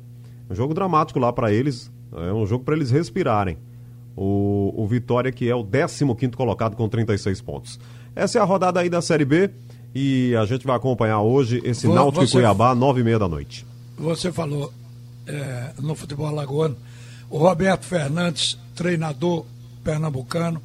Um 0.50 0.54
jogo 0.54 0.74
dramático 0.74 1.18
lá 1.18 1.32
para 1.32 1.52
eles. 1.52 1.90
É 2.14 2.32
um 2.32 2.46
jogo 2.46 2.64
para 2.64 2.74
eles 2.76 2.90
respirarem. 2.90 3.56
O, 4.14 4.72
o 4.76 4.86
Vitória, 4.86 5.32
que 5.32 5.48
é 5.48 5.54
o 5.54 5.64
15 5.64 6.04
colocado 6.36 6.76
com 6.76 6.86
36 6.88 7.40
pontos. 7.40 7.80
Essa 8.14 8.38
é 8.38 8.42
a 8.42 8.44
rodada 8.44 8.80
aí 8.80 8.90
da 8.90 9.00
Série 9.00 9.24
B. 9.24 9.50
E 9.94 10.34
a 10.36 10.44
gente 10.46 10.66
vai 10.66 10.76
acompanhar 10.76 11.20
hoje 11.20 11.60
esse 11.64 11.86
Vo- 11.86 11.94
Náutico 11.94 12.24
e 12.24 12.26
você- 12.26 12.32
Cuiabá, 12.38 12.74
nove 12.74 13.00
e 13.00 13.04
meia 13.04 13.18
da 13.18 13.28
noite. 13.28 13.66
Você 13.98 14.30
falou 14.32 14.72
é, 15.26 15.70
no 15.80 15.94
futebol 15.94 16.26
alagoano, 16.26 16.76
o 17.30 17.38
Roberto 17.38 17.84
Fernandes, 17.84 18.58
treinador 18.74 19.44
pernambucano, 19.84 20.60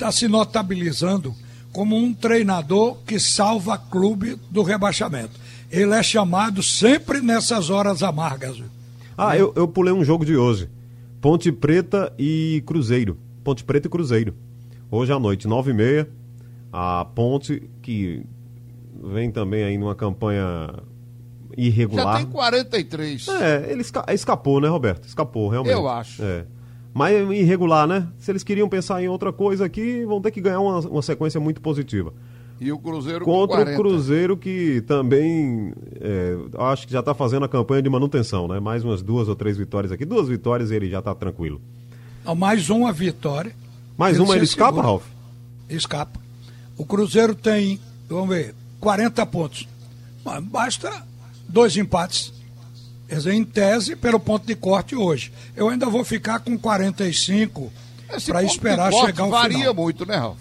está 0.00 0.10
se 0.10 0.26
notabilizando 0.26 1.34
como 1.72 1.94
um 1.94 2.14
treinador 2.14 2.96
que 3.06 3.20
salva 3.20 3.76
clube 3.76 4.36
do 4.50 4.62
rebaixamento. 4.62 5.38
Ele 5.70 5.92
é 5.92 6.02
chamado 6.02 6.62
sempre 6.62 7.20
nessas 7.20 7.68
horas 7.68 8.02
amargas. 8.02 8.56
Ah, 9.16 9.36
eu, 9.36 9.52
eu 9.54 9.68
pulei 9.68 9.92
um 9.92 10.02
jogo 10.02 10.24
de 10.24 10.34
hoje. 10.36 10.70
Ponte 11.20 11.52
Preta 11.52 12.10
e 12.18 12.62
Cruzeiro. 12.66 13.18
Ponte 13.44 13.62
Preta 13.62 13.86
e 13.88 13.90
Cruzeiro. 13.90 14.34
Hoje 14.90 15.12
à 15.12 15.18
noite, 15.18 15.46
nove 15.46 15.70
e 15.70 15.74
meia. 15.74 16.08
A 16.72 17.04
Ponte, 17.04 17.62
que 17.82 18.22
vem 19.12 19.30
também 19.30 19.62
aí 19.64 19.76
numa 19.76 19.94
campanha 19.94 20.72
Já 20.76 20.82
irregular. 21.58 22.16
tem 22.16 22.26
43. 22.26 23.28
É, 23.28 23.70
ele 23.70 23.82
esca- 23.82 24.06
escapou, 24.12 24.60
né, 24.60 24.68
Roberto? 24.68 25.06
Escapou, 25.06 25.48
realmente. 25.48 25.72
Eu 25.74 25.86
acho. 25.88 26.22
É. 26.22 26.46
Mas 26.92 27.14
irregular, 27.30 27.86
né? 27.86 28.08
Se 28.18 28.30
eles 28.30 28.42
queriam 28.42 28.68
pensar 28.68 29.02
em 29.02 29.08
outra 29.08 29.32
coisa 29.32 29.64
aqui, 29.64 30.04
vão 30.04 30.20
ter 30.20 30.30
que 30.30 30.40
ganhar 30.40 30.60
uma, 30.60 30.80
uma 30.80 31.02
sequência 31.02 31.38
muito 31.40 31.60
positiva. 31.60 32.12
E 32.60 32.70
o 32.70 32.78
Cruzeiro 32.78 33.24
com 33.24 33.32
Contra 33.32 33.64
40. 33.64 33.72
o 33.72 33.76
Cruzeiro, 33.76 34.36
que 34.36 34.82
também 34.82 35.72
é, 35.98 36.36
acho 36.58 36.86
que 36.86 36.92
já 36.92 37.00
está 37.00 37.14
fazendo 37.14 37.44
a 37.44 37.48
campanha 37.48 37.80
de 37.80 37.88
manutenção, 37.88 38.46
né? 38.46 38.60
Mais 38.60 38.84
umas 38.84 39.02
duas 39.02 39.28
ou 39.28 39.36
três 39.36 39.56
vitórias 39.56 39.90
aqui. 39.90 40.04
Duas 40.04 40.28
vitórias 40.28 40.70
e 40.70 40.74
ele 40.74 40.90
já 40.90 40.98
está 40.98 41.14
tranquilo. 41.14 41.60
Não, 42.24 42.34
mais 42.34 42.68
uma 42.68 42.92
vitória. 42.92 43.54
Mais 43.96 44.16
Ele 44.16 44.24
uma, 44.24 44.34
ele 44.34 44.44
escapa, 44.44 44.72
segura. 44.72 44.86
Ralf? 44.86 45.04
Escapa. 45.68 46.20
O 46.76 46.84
Cruzeiro 46.84 47.34
tem, 47.34 47.80
vamos 48.08 48.28
ver, 48.28 48.54
40 48.78 49.24
pontos. 49.26 49.68
Mas 50.24 50.44
Basta 50.44 51.06
dois 51.48 51.76
empates. 51.76 52.32
Quer 53.10 53.16
dizer, 53.16 53.34
em 53.34 53.44
tese, 53.44 53.96
pelo 53.96 54.20
ponto 54.20 54.46
de 54.46 54.54
corte 54.54 54.94
hoje. 54.94 55.32
Eu 55.56 55.68
ainda 55.68 55.86
vou 55.86 56.04
ficar 56.04 56.38
com 56.38 56.56
45 56.56 57.72
Esse 58.08 58.30
para 58.30 58.40
ponto 58.40 58.50
esperar 58.52 58.88
de 58.88 58.94
corte 58.96 59.06
chegar 59.06 59.24
ao 59.24 59.30
varia 59.30 59.58
final. 59.58 59.74
muito, 59.74 60.06
né, 60.06 60.14
Ralf? 60.16 60.38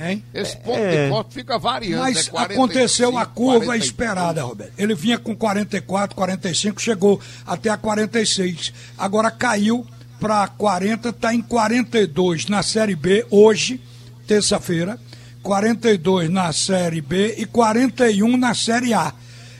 Hein? 0.00 0.24
Esse 0.32 0.56
ponto 0.56 0.78
É. 0.78 1.04
de 1.06 1.12
corte 1.12 1.34
fica 1.34 1.58
variando. 1.58 2.00
Mas 2.00 2.26
é 2.26 2.30
45, 2.30 2.52
aconteceu 2.64 3.18
a 3.18 3.26
curva 3.26 3.66
42. 3.66 3.84
esperada, 3.84 4.42
Roberto. 4.42 4.72
Ele 4.78 4.94
vinha 4.94 5.18
com 5.18 5.36
44, 5.36 6.16
45, 6.16 6.80
chegou 6.80 7.20
até 7.46 7.68
a 7.68 7.76
46. 7.76 8.72
Agora 8.96 9.30
caiu 9.30 9.86
para 10.18 10.48
40, 10.48 11.10
está 11.10 11.34
em 11.34 11.42
42 11.42 12.46
na 12.48 12.62
Série 12.62 12.96
B 12.96 13.26
hoje, 13.30 13.78
terça-feira. 14.26 14.98
42 15.42 16.30
na 16.30 16.50
Série 16.54 17.02
B 17.02 17.34
e 17.36 17.44
41 17.44 18.38
na 18.38 18.54
Série 18.54 18.94
A. 18.94 19.12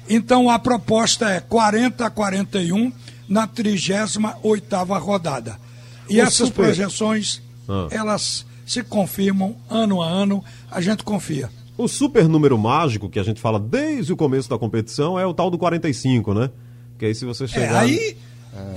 Então 0.09 0.51
a 0.51 0.59
proposta 0.59 1.29
é 1.31 1.41
40 1.41 2.07
a 2.07 2.11
41 2.11 2.93
na 3.29 3.47
38ª 3.49 4.99
rodada. 4.99 5.57
E 6.09 6.19
O 6.19 6.23
essas 6.23 6.49
super- 6.49 6.65
projeções, 6.67 7.41
Ah. 7.69 7.89
elas 7.91 8.45
se 8.67 8.83
confirmam 8.83 9.57
ano 9.69 10.03
a 10.03 10.07
ano, 10.09 10.45
a 10.71 10.81
gente 10.81 11.03
confia. 11.03 11.51
O 11.77 11.89
super 11.89 12.29
número 12.29 12.57
mágico 12.57 13.09
que 13.09 13.19
a 13.19 13.23
gente 13.23 13.41
fala 13.41 13.59
desde 13.59 14.13
o 14.13 14.17
começo 14.17 14.49
da 14.49 14.59
competição 14.59 15.19
é 15.19 15.27
o 15.27 15.35
tal 15.35 15.51
do 15.51 15.59
45, 15.59 16.33
né? 16.35 16.51
Que 16.99 17.07
aí 17.07 17.15
se 17.15 17.25
você 17.25 17.45
É, 17.45 17.49
chegar. 17.49 17.81
aí, 17.81 18.17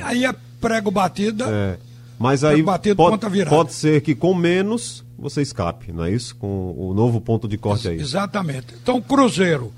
aí 0.03 0.25
é 0.25 0.33
prego 0.59 0.89
batida. 0.89 1.45
É. 1.47 1.77
Mas 2.17 2.43
aí 2.43 2.63
batido, 2.63 2.95
pode, 2.95 3.45
pode 3.47 3.73
ser 3.73 4.01
que 4.01 4.15
com 4.15 4.33
menos 4.33 5.05
você 5.19 5.41
escape, 5.43 5.91
não 5.91 6.03
é 6.03 6.11
isso? 6.11 6.35
Com 6.35 6.73
o 6.75 6.91
novo 6.95 7.21
ponto 7.21 7.47
de 7.47 7.57
corte 7.59 7.87
aí. 7.87 7.99
Exatamente. 7.99 8.67
Então, 8.81 8.99
Cruzeiro, 8.99 9.71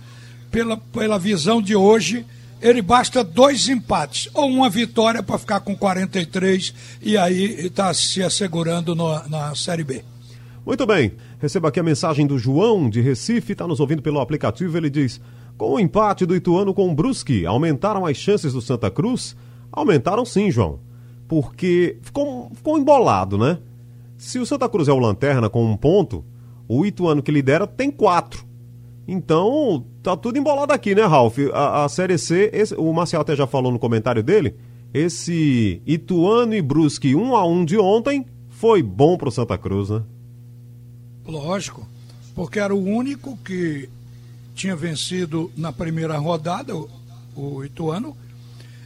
pela, 0.52 0.78
pela 0.78 1.20
visão 1.20 1.62
de 1.62 1.76
hoje, 1.76 2.26
ele 2.62 2.82
basta 2.82 3.24
dois 3.24 3.70
empates 3.70 4.30
ou 4.34 4.50
uma 4.50 4.70
vitória 4.70 5.24
para 5.24 5.38
ficar 5.38 5.62
com 5.62 5.76
43 5.76 6.74
e 7.02 7.18
aí 7.18 7.66
está 7.66 7.94
se 7.94 8.22
assegurando 8.22 8.94
no, 8.94 9.08
na 9.30 9.56
Série 9.56 9.84
B. 9.84 10.04
Muito 10.66 10.86
bem. 10.86 11.14
Receba 11.40 11.70
aqui 11.70 11.80
a 11.80 11.84
mensagem 11.84 12.28
do 12.28 12.38
João 12.38 12.90
de 12.90 13.00
Recife, 13.00 13.54
está 13.54 13.66
nos 13.66 13.80
ouvindo 13.80 14.02
pelo 14.02 14.20
aplicativo. 14.20 14.76
Ele 14.78 14.90
diz: 14.90 15.22
Com 15.58 15.72
o 15.72 15.80
empate 15.80 16.26
do 16.26 16.36
Ituano 16.36 16.74
com 16.74 16.92
o 16.92 16.94
Brusque, 16.94 17.46
aumentaram 17.46 18.06
as 18.06 18.18
chances 18.18 18.54
do 18.54 18.62
Santa 18.62 18.92
Cruz? 18.92 19.36
Aumentaram 19.72 20.26
sim, 20.26 20.52
João. 20.52 20.80
Porque 21.28 21.98
ficou, 22.02 22.52
ficou 22.54 22.78
embolado, 22.78 23.38
né? 23.38 23.58
Se 24.18 24.38
o 24.38 24.46
Santa 24.46 24.68
Cruz 24.68 24.90
é 24.90 24.92
o 24.92 25.00
lanterna 25.00 25.50
com 25.50 25.64
um 25.64 25.78
ponto, 25.78 26.26
o 26.68 26.86
Ituano 26.86 27.24
que 27.24 27.32
lidera 27.32 27.66
tem 27.66 27.90
quatro. 27.90 28.49
Então, 29.12 29.84
tá 30.04 30.16
tudo 30.16 30.38
embolado 30.38 30.72
aqui, 30.72 30.94
né, 30.94 31.04
Ralf? 31.04 31.40
A, 31.52 31.86
a 31.86 31.90
Série 31.90 32.16
C, 32.20 32.52
esse, 32.54 32.76
o 32.76 32.94
Marcial 32.94 33.24
até 33.24 33.36
já 33.36 33.48
falou 33.48 33.72
no 33.72 33.80
comentário 33.80 34.22
dele, 34.22 34.56
esse 34.94 35.82
Ituano 35.84 36.54
e 36.54 36.62
Brusque 36.62 37.16
1 37.16 37.20
um 37.20 37.36
a 37.36 37.44
1 37.44 37.52
um 37.52 37.66
de 37.66 37.78
ontem 37.80 38.24
foi 38.52 38.84
bom 38.84 39.18
pro 39.18 39.32
Santa 39.32 39.58
Cruz, 39.58 39.90
né? 39.90 40.04
Lógico, 41.26 41.88
porque 42.36 42.60
era 42.60 42.76
o 42.76 42.84
único 42.84 43.36
que 43.38 43.90
tinha 44.54 44.76
vencido 44.76 45.52
na 45.58 45.74
primeira 45.74 46.16
rodada, 46.20 46.76
o, 46.76 46.88
o 47.36 47.66
Ituano, 47.66 48.16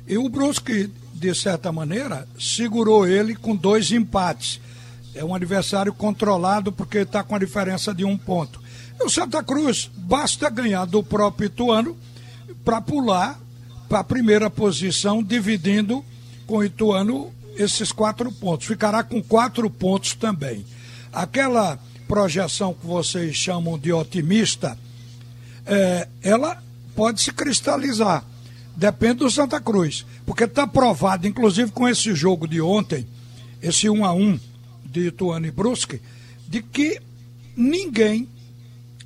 e 0.07 0.17
o 0.17 0.29
Brusque, 0.29 0.89
de 1.13 1.35
certa 1.35 1.69
maneira, 1.69 2.25
segurou 2.39 3.05
ele 3.05 3.35
com 3.35 3.53
dois 3.53 3.91
empates. 3.91 4.61
É 5.13 5.23
um 5.23 5.35
adversário 5.35 5.93
controlado 5.93 6.71
porque 6.71 6.99
está 6.99 7.23
com 7.23 7.35
a 7.35 7.39
diferença 7.39 7.93
de 7.93 8.05
um 8.05 8.17
ponto. 8.17 8.62
O 8.99 9.09
Santa 9.09 9.43
Cruz 9.43 9.89
basta 9.95 10.49
ganhar 10.49 10.85
do 10.85 11.03
próprio 11.03 11.47
Ituano 11.47 11.97
para 12.63 12.81
pular 12.81 13.39
para 13.89 13.99
a 13.99 14.03
primeira 14.03 14.49
posição, 14.49 15.21
dividindo 15.21 16.03
com 16.47 16.57
o 16.57 16.63
Ituano 16.63 17.31
esses 17.55 17.91
quatro 17.91 18.31
pontos. 18.31 18.67
Ficará 18.67 19.03
com 19.03 19.21
quatro 19.21 19.69
pontos 19.69 20.13
também. 20.13 20.65
Aquela 21.11 21.79
projeção 22.07 22.73
que 22.73 22.85
vocês 22.85 23.35
chamam 23.35 23.77
de 23.77 23.91
otimista, 23.91 24.77
é, 25.65 26.07
ela 26.21 26.61
pode 26.95 27.21
se 27.21 27.31
cristalizar. 27.31 28.23
Depende 28.75 29.19
do 29.19 29.29
Santa 29.29 29.61
Cruz. 29.61 30.05
Porque 30.25 30.45
está 30.45 30.65
provado, 30.65 31.27
inclusive 31.27 31.71
com 31.71 31.87
esse 31.87 32.15
jogo 32.15 32.47
de 32.47 32.61
ontem, 32.61 33.05
esse 33.61 33.89
1 33.89 34.05
a 34.05 34.13
1 34.13 34.39
de 34.85 35.07
Ituano 35.07 35.45
e 35.45 35.51
Brusque, 35.51 36.01
de 36.47 36.61
que 36.61 36.99
ninguém 37.55 38.27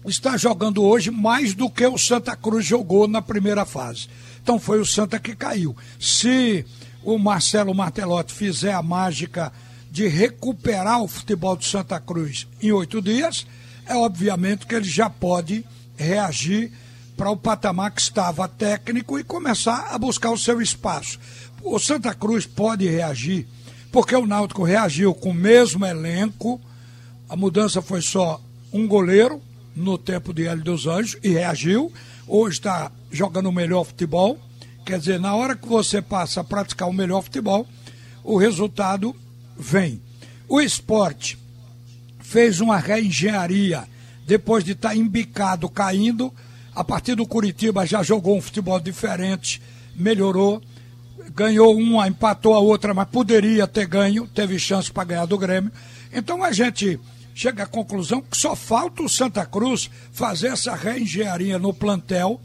está 0.09 0.37
jogando 0.37 0.83
hoje 0.83 1.11
mais 1.11 1.53
do 1.53 1.69
que 1.69 1.85
o 1.85 1.97
Santa 1.97 2.35
Cruz 2.35 2.65
jogou 2.65 3.07
na 3.07 3.21
primeira 3.21 3.65
fase. 3.65 4.07
Então 4.41 4.59
foi 4.59 4.79
o 4.79 4.85
Santa 4.85 5.19
que 5.19 5.35
caiu. 5.35 5.75
Se 5.99 6.65
o 7.03 7.17
Marcelo 7.17 7.73
Martelotti 7.73 8.33
fizer 8.33 8.73
a 8.73 8.81
mágica 8.81 9.51
de 9.91 10.07
recuperar 10.07 11.01
o 11.01 11.07
futebol 11.07 11.55
do 11.55 11.65
Santa 11.65 11.99
Cruz 11.99 12.47
em 12.61 12.71
oito 12.71 13.01
dias, 13.01 13.45
é 13.85 13.95
obviamente 13.95 14.65
que 14.65 14.75
ele 14.75 14.85
já 14.85 15.09
pode 15.09 15.65
reagir 15.95 16.71
para 17.15 17.31
o 17.31 17.37
patamar 17.37 17.91
que 17.91 18.01
estava 18.01 18.47
técnico 18.47 19.17
e 19.17 19.23
começar 19.23 19.87
a 19.89 19.97
buscar 19.97 20.31
o 20.31 20.37
seu 20.37 20.61
espaço. 20.61 21.19
O 21.63 21.79
Santa 21.79 22.13
Cruz 22.13 22.45
pode 22.45 22.87
reagir, 22.87 23.47
porque 23.91 24.15
o 24.15 24.27
Náutico 24.27 24.63
reagiu 24.63 25.13
com 25.15 25.31
o 25.31 25.33
mesmo 25.33 25.85
elenco, 25.85 26.61
a 27.27 27.35
mudança 27.35 27.81
foi 27.81 28.01
só 28.01 28.39
um 28.71 28.87
goleiro 28.87 29.41
no 29.77 29.97
tempo 29.97 30.33
de 30.33 30.47
Hélio 30.47 30.63
dos 30.63 30.87
Anjos 30.87 31.17
e 31.23 31.29
reagiu. 31.29 31.93
Hoje 32.27 32.57
está 32.57 32.91
jogando 33.11 33.47
o 33.47 33.51
melhor 33.51 33.83
futebol. 33.83 34.39
Quer 34.85 34.99
dizer, 34.99 35.19
na 35.19 35.35
hora 35.35 35.55
que 35.55 35.67
você 35.67 36.01
passa 36.01 36.41
a 36.41 36.43
praticar 36.43 36.89
o 36.89 36.93
melhor 36.93 37.21
futebol, 37.21 37.67
o 38.23 38.37
resultado 38.37 39.15
vem. 39.57 40.01
O 40.49 40.59
esporte 40.59 41.37
fez 42.19 42.59
uma 42.59 42.77
reengenharia 42.77 43.87
depois 44.25 44.63
de 44.63 44.71
estar 44.71 44.89
tá 44.89 44.95
embicado, 44.95 45.69
caindo. 45.69 46.33
A 46.73 46.83
partir 46.83 47.15
do 47.15 47.25
Curitiba 47.25 47.85
já 47.85 48.01
jogou 48.01 48.37
um 48.37 48.41
futebol 48.41 48.79
diferente, 48.79 49.61
melhorou, 49.95 50.61
ganhou 51.33 51.75
uma, 51.75 52.07
empatou 52.07 52.53
a 52.53 52.59
outra, 52.59 52.93
mas 52.93 53.07
poderia 53.09 53.67
ter 53.67 53.85
ganho, 53.85 54.27
teve 54.27 54.57
chance 54.59 54.91
para 54.91 55.03
ganhar 55.03 55.25
do 55.25 55.37
Grêmio. 55.37 55.71
Então 56.11 56.43
a 56.43 56.51
gente 56.51 56.99
chega 57.37 57.63
à 57.63 57.67
conclusão 57.67 58.19
que 58.19 58.35
só 58.35 58.55
falta 58.55 59.03
o 59.03 59.09
Santa 59.09 59.45
Cruz 59.45 59.91
fazer 60.11 60.47
essa 60.47 60.73
reengenharia 60.73 61.59
no 61.59 61.71
plantel 61.71 62.41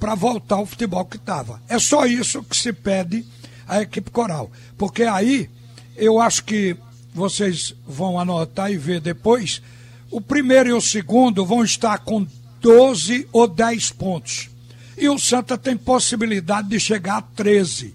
para 0.00 0.16
voltar 0.16 0.56
ao 0.56 0.66
futebol 0.66 1.04
que 1.04 1.16
estava. 1.16 1.62
É 1.68 1.78
só 1.78 2.06
isso 2.06 2.42
que 2.42 2.56
se 2.56 2.72
pede 2.72 3.24
à 3.68 3.82
equipe 3.82 4.10
coral. 4.10 4.50
Porque 4.76 5.04
aí 5.04 5.48
eu 5.96 6.20
acho 6.20 6.42
que 6.42 6.76
vocês 7.14 7.72
vão 7.86 8.18
anotar 8.18 8.72
e 8.72 8.76
ver 8.76 9.00
depois. 9.00 9.62
O 10.10 10.20
primeiro 10.20 10.70
e 10.70 10.72
o 10.72 10.80
segundo 10.80 11.46
vão 11.46 11.62
estar 11.62 11.98
com 11.98 12.26
12 12.60 13.28
ou 13.30 13.46
10 13.46 13.92
pontos. 13.92 14.50
E 14.98 15.08
o 15.08 15.20
Santa 15.20 15.56
tem 15.56 15.76
possibilidade 15.76 16.68
de 16.68 16.80
chegar 16.80 17.18
a 17.18 17.22
13. 17.22 17.94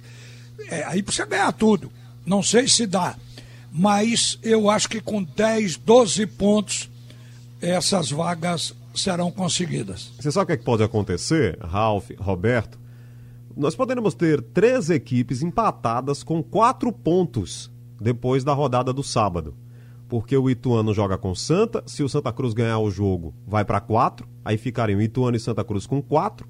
É, 0.70 0.86
aí 0.86 1.04
precisa 1.04 1.28
ganhar 1.28 1.52
tudo. 1.52 1.92
Não 2.26 2.42
sei 2.42 2.70
se 2.70 2.88
dá. 2.88 3.18
Mas 3.78 4.40
eu 4.42 4.72
acho 4.72 4.90
que 4.90 5.00
com 5.00 5.22
10, 5.22 5.78
12 5.78 6.26
pontos, 6.26 6.90
essas 7.62 8.10
vagas 8.10 8.74
serão 8.96 9.30
conseguidas. 9.30 10.12
Você 10.20 10.32
sabe 10.32 10.46
o 10.46 10.48
que, 10.48 10.54
é 10.54 10.58
que 10.58 10.64
pode 10.64 10.82
acontecer, 10.82 11.60
Ralf, 11.62 12.10
Roberto? 12.18 12.80
Nós 13.56 13.76
poderemos 13.76 14.16
ter 14.16 14.42
três 14.42 14.90
equipes 14.90 15.44
empatadas 15.44 16.24
com 16.24 16.42
quatro 16.42 16.92
pontos 16.92 17.72
depois 18.02 18.44
da 18.44 18.54
rodada 18.54 18.92
do 18.92 19.04
sábado. 19.04 19.56
Porque 20.10 20.36
o 20.36 20.50
Ituano 20.50 20.92
joga 20.94 21.18
com 21.18 21.36
Santa, 21.36 21.84
se 21.86 22.02
o 22.02 22.10
Santa 22.10 22.32
Cruz 22.32 22.56
ganhar 22.56 22.80
o 22.80 22.90
jogo, 22.90 23.36
vai 23.46 23.64
para 23.64 23.80
quatro, 23.80 24.28
aí 24.44 24.58
ficariam 24.58 25.02
Ituano 25.02 25.38
e 25.38 25.40
Santa 25.40 25.64
Cruz 25.64 25.86
com 25.86 26.02
quatro. 26.02 26.48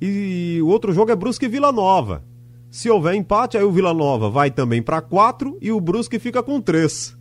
E 0.00 0.58
o 0.62 0.66
outro 0.66 0.92
jogo 0.92 1.10
é 1.10 1.16
Brusque 1.16 1.46
e 1.46 1.48
Vila 1.48 1.72
Nova. 1.72 2.22
Se 2.70 2.88
houver 2.88 3.14
empate, 3.14 3.58
aí 3.58 3.64
o 3.64 3.72
Vila 3.72 3.92
Nova 3.92 4.30
vai 4.30 4.50
também 4.50 4.80
para 4.80 5.00
quatro 5.00 5.58
e 5.60 5.72
o 5.72 5.80
Brusque 5.80 6.18
fica 6.18 6.42
com 6.42 6.60
três. 6.60 7.16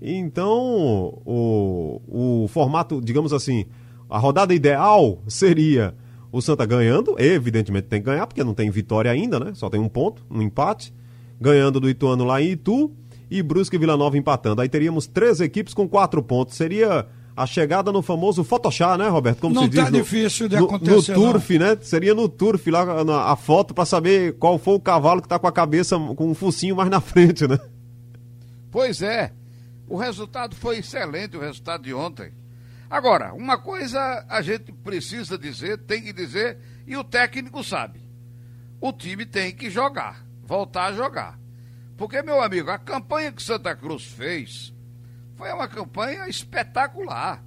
Então, 0.00 1.20
o, 1.24 2.00
o 2.08 2.48
formato, 2.48 3.00
digamos 3.00 3.32
assim, 3.32 3.66
a 4.10 4.18
rodada 4.18 4.52
ideal 4.52 5.18
seria 5.28 5.94
o 6.32 6.42
Santa 6.42 6.66
ganhando, 6.66 7.14
evidentemente 7.18 7.86
tem 7.86 8.00
que 8.00 8.06
ganhar, 8.06 8.26
porque 8.26 8.42
não 8.42 8.54
tem 8.54 8.70
vitória 8.70 9.10
ainda, 9.10 9.38
né? 9.38 9.52
Só 9.54 9.70
tem 9.70 9.78
um 9.78 9.88
ponto, 9.88 10.24
um 10.28 10.42
empate 10.42 10.92
ganhando 11.40 11.78
do 11.78 11.88
Ituano 11.88 12.24
lá 12.24 12.42
em 12.42 12.50
Itu 12.50 12.90
e 13.30 13.42
Brusque 13.42 13.76
e 13.76 13.78
Vila 13.78 13.96
Nova 13.96 14.18
empatando. 14.18 14.60
Aí 14.60 14.68
teríamos 14.68 15.06
três 15.06 15.40
equipes 15.40 15.74
com 15.74 15.88
quatro 15.88 16.22
pontos. 16.22 16.56
Seria 16.56 17.06
a 17.36 17.46
chegada 17.46 17.90
no 17.90 18.02
famoso 18.02 18.44
Photoshop, 18.44 18.98
né, 18.98 19.08
Roberto? 19.08 19.40
Como 19.40 19.54
não 19.54 19.62
se 19.62 19.68
diz. 19.68 19.78
Não 19.78 19.84
tá 19.86 19.90
difícil 19.90 20.48
de 20.48 20.56
no, 20.56 20.64
acontecer. 20.66 21.16
No 21.16 21.32
turf, 21.32 21.58
né? 21.58 21.76
Seria 21.80 22.14
no 22.14 22.28
turf 22.28 22.70
lá 22.70 23.04
na, 23.04 23.30
a 23.30 23.36
foto 23.36 23.74
para 23.74 23.84
saber 23.84 24.36
qual 24.38 24.58
foi 24.58 24.74
o 24.74 24.80
cavalo 24.80 25.22
que 25.22 25.28
tá 25.28 25.38
com 25.38 25.46
a 25.46 25.52
cabeça 25.52 25.96
com 26.16 26.30
um 26.30 26.34
focinho 26.34 26.76
mais 26.76 26.90
na 26.90 27.00
frente, 27.00 27.46
né? 27.46 27.58
Pois 28.70 29.02
é. 29.02 29.32
O 29.88 29.96
resultado 29.96 30.56
foi 30.56 30.78
excelente, 30.78 31.36
o 31.36 31.40
resultado 31.40 31.82
de 31.82 31.92
ontem. 31.92 32.32
Agora, 32.88 33.34
uma 33.34 33.58
coisa 33.58 34.24
a 34.28 34.40
gente 34.40 34.72
precisa 34.72 35.36
dizer, 35.36 35.78
tem 35.78 36.02
que 36.02 36.12
dizer, 36.12 36.58
e 36.86 36.96
o 36.96 37.04
técnico 37.04 37.62
sabe. 37.62 38.00
O 38.80 38.92
time 38.92 39.26
tem 39.26 39.54
que 39.54 39.70
jogar 39.70 40.24
voltar 40.52 40.86
a 40.86 40.92
jogar. 40.92 41.38
Porque, 41.96 42.20
meu 42.20 42.42
amigo, 42.42 42.70
a 42.70 42.78
campanha 42.78 43.32
que 43.32 43.42
Santa 43.42 43.74
Cruz 43.74 44.04
fez 44.04 44.74
foi 45.42 45.52
uma 45.52 45.66
campanha 45.66 46.28
espetacular. 46.28 47.42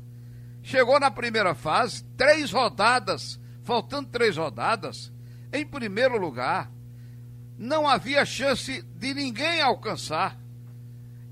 Chegou 0.61 0.99
na 0.99 1.09
primeira 1.09 1.55
fase, 1.55 2.03
três 2.17 2.51
rodadas, 2.51 3.39
faltando 3.63 4.09
três 4.09 4.35
rodadas, 4.35 5.13
em 5.53 5.65
primeiro 5.65 6.17
lugar. 6.17 6.69
Não 7.57 7.87
havia 7.87 8.25
chance 8.25 8.81
de 8.81 9.13
ninguém 9.13 9.61
alcançar. 9.61 10.37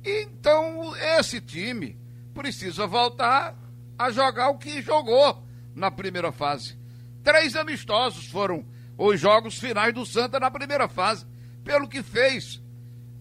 Então, 0.06 0.95
esse 0.95 1.41
time 1.41 1.99
precisa 2.34 2.88
voltar 2.88 3.54
a 3.99 4.10
jogar 4.10 4.49
o 4.49 4.58
que 4.58 4.82
jogou 4.82 5.45
na 5.76 5.91
primeira 5.91 6.32
fase. 6.32 6.80
Três 7.21 7.58
amistosos 7.58 8.28
foram 8.28 8.65
os 8.97 9.19
jogos 9.19 9.60
finais 9.60 9.93
do 9.93 10.06
Santa 10.06 10.39
na 10.39 10.49
primeira 10.49 10.88
fase 10.88 11.26
pelo 11.62 11.89
que 11.89 12.02
fez 12.02 12.62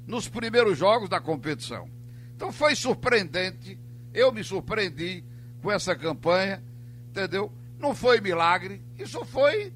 nos 0.06 0.28
primeiros 0.28 0.78
jogos 0.78 1.08
da 1.08 1.20
competição. 1.20 2.01
Então 2.42 2.50
foi 2.50 2.74
surpreendente, 2.74 3.78
eu 4.12 4.32
me 4.32 4.42
surpreendi 4.42 5.22
com 5.62 5.70
essa 5.70 5.94
campanha, 5.94 6.60
entendeu? 7.08 7.52
Não 7.78 7.94
foi 7.94 8.20
milagre, 8.20 8.82
isso 8.98 9.24
foi 9.24 9.72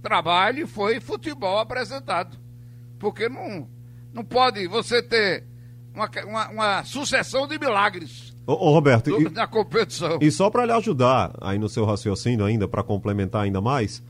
trabalho, 0.00 0.66
foi 0.66 0.98
futebol 0.98 1.58
apresentado. 1.58 2.38
Porque 2.98 3.28
não, 3.28 3.68
Não 4.14 4.24
pode 4.24 4.66
você 4.66 5.02
ter 5.02 5.44
uma, 5.94 6.10
uma, 6.24 6.48
uma 6.48 6.84
sucessão 6.84 7.46
de 7.46 7.58
milagres. 7.58 8.34
Ô, 8.46 8.52
ô 8.52 8.72
Roberto, 8.72 9.10
do, 9.10 9.20
e, 9.20 9.30
na 9.30 9.46
competição. 9.46 10.18
e 10.18 10.30
só 10.30 10.48
para 10.48 10.64
lhe 10.64 10.72
ajudar 10.72 11.36
aí 11.42 11.58
no 11.58 11.68
seu 11.68 11.84
raciocínio 11.84 12.46
ainda, 12.46 12.66
para 12.66 12.82
complementar 12.82 13.42
ainda 13.42 13.60
mais, 13.60 14.02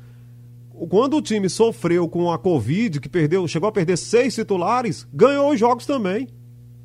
quando 0.89 1.17
o 1.17 1.23
time 1.23 1.51
sofreu 1.51 2.09
com 2.09 2.31
a 2.31 2.39
Covid, 2.39 3.01
que 3.01 3.09
perdeu, 3.09 3.49
chegou 3.49 3.69
a 3.69 3.73
perder 3.73 3.97
seis 3.97 4.33
titulares, 4.33 5.09
ganhou 5.13 5.51
os 5.51 5.59
jogos 5.59 5.85
também. 5.85 6.29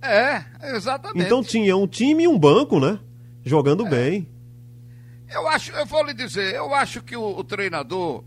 É, 0.01 0.43
exatamente. 0.75 1.25
Então 1.25 1.43
tinha 1.43 1.77
um 1.77 1.87
time 1.87 2.23
e 2.23 2.27
um 2.27 2.37
banco, 2.37 2.79
né? 2.79 2.99
Jogando 3.43 3.85
bem. 3.85 4.27
Eu 5.29 5.47
acho, 5.47 5.71
eu 5.71 5.85
vou 5.85 6.03
lhe 6.03 6.13
dizer, 6.13 6.53
eu 6.53 6.73
acho 6.73 7.01
que 7.01 7.15
o, 7.15 7.23
o 7.23 7.43
treinador, 7.43 8.23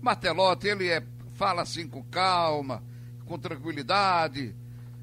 Martelotti, 0.00 0.66
ele 0.66 0.88
é, 0.88 1.02
fala 1.34 1.62
assim 1.62 1.86
com 1.86 2.02
calma, 2.02 2.82
com 3.24 3.38
tranquilidade, 3.38 4.54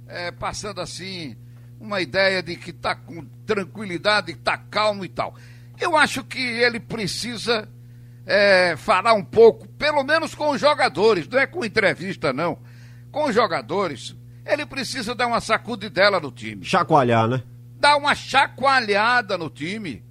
é, 0.07 0.31
passando 0.31 0.81
assim 0.81 1.37
uma 1.79 2.01
ideia 2.01 2.41
de 2.41 2.55
que 2.55 2.71
está 2.71 2.95
com 2.95 3.23
tranquilidade, 3.45 4.33
que 4.33 4.39
está 4.39 4.57
calmo 4.57 5.05
e 5.05 5.09
tal. 5.09 5.35
Eu 5.79 5.95
acho 5.95 6.23
que 6.23 6.39
ele 6.39 6.79
precisa 6.79 7.69
é, 8.25 8.75
falar 8.75 9.13
um 9.13 9.23
pouco, 9.23 9.67
pelo 9.69 10.03
menos 10.03 10.35
com 10.35 10.49
os 10.49 10.59
jogadores, 10.59 11.27
não 11.27 11.39
é 11.39 11.47
com 11.47 11.63
entrevista, 11.63 12.33
não. 12.33 12.57
Com 13.11 13.29
os 13.29 13.35
jogadores, 13.35 14.15
ele 14.47 14.65
precisa 14.65 15.13
dar 15.13 15.27
uma 15.27 15.41
sacudidela 15.41 16.19
no 16.19 16.31
time. 16.31 16.63
Chacoalhar, 16.63 17.27
né? 17.27 17.43
Dar 17.79 17.97
uma 17.97 18.15
chacoalhada 18.15 19.37
no 19.37 19.49
time. 19.49 20.03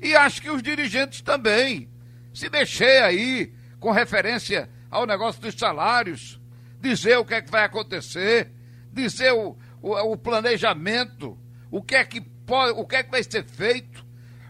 E 0.00 0.14
acho 0.14 0.42
que 0.42 0.50
os 0.50 0.62
dirigentes 0.62 1.20
também. 1.22 1.88
Se 2.34 2.50
mexer 2.50 3.02
aí 3.02 3.54
com 3.80 3.90
referência 3.90 4.68
ao 4.90 5.06
negócio 5.06 5.40
dos 5.40 5.54
salários, 5.54 6.40
dizer 6.80 7.16
o 7.18 7.24
que 7.24 7.34
é 7.34 7.42
que 7.42 7.50
vai 7.50 7.64
acontecer, 7.64 8.52
dizer 8.92 9.32
o, 9.32 9.56
o, 9.80 10.12
o 10.12 10.16
planejamento, 10.16 11.38
o 11.70 11.82
que 11.82 11.94
é 11.94 12.04
que 12.04 12.20
pode, 12.20 12.78
o 12.78 12.86
que 12.86 12.96
é 12.96 13.02
que 13.02 13.10
vai 13.10 13.22
ser 13.22 13.44
feito 13.44 14.04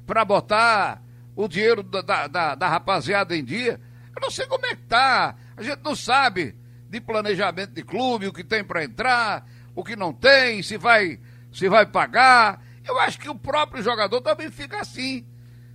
para 0.07 0.25
botar 0.25 1.03
o 1.35 1.47
dinheiro 1.49 1.83
da, 1.83 2.27
da, 2.27 2.55
da, 2.55 2.69
rapaziada 2.69 3.37
em 3.37 3.45
dia. 3.45 3.81
Eu 4.15 4.23
não 4.23 4.31
sei 4.31 4.47
como 4.47 4.65
é 4.67 4.75
que 4.75 4.83
tá. 4.85 5.37
A 5.57 5.63
gente 5.63 5.83
não 5.83 5.95
sabe 5.95 6.57
de 6.89 7.01
planejamento 7.01 7.73
de 7.73 7.83
clube, 7.83 8.27
o 8.27 8.33
que 8.33 8.45
tem 8.45 8.65
para 8.65 8.85
entrar, 8.85 9.47
o 9.75 9.83
que 9.83 9.97
não 9.97 10.13
tem, 10.13 10.63
se 10.63 10.77
vai, 10.77 11.21
se 11.53 11.69
vai 11.69 11.87
pagar. 11.87 12.63
Eu 12.85 12.99
acho 13.01 13.19
que 13.19 13.29
o 13.29 13.35
próprio 13.35 13.83
jogador 13.83 14.21
também 14.21 14.51
fica 14.51 14.81
assim, 14.81 15.27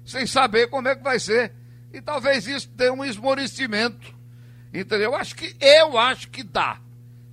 sem 0.06 0.26
saber 0.26 0.68
como 0.68 0.88
é 0.88 0.96
que 0.96 1.04
vai 1.04 1.20
ser. 1.20 1.54
E 1.94 2.02
talvez 2.02 2.48
isso 2.48 2.70
dê 2.70 2.90
um 2.90 3.04
esmorecimento. 3.04 4.16
Entendeu? 4.74 5.12
Eu 5.12 5.16
acho 5.16 5.36
que 5.36 5.56
eu 5.60 5.98
acho 5.98 6.30
que 6.30 6.44
dá. 6.44 6.80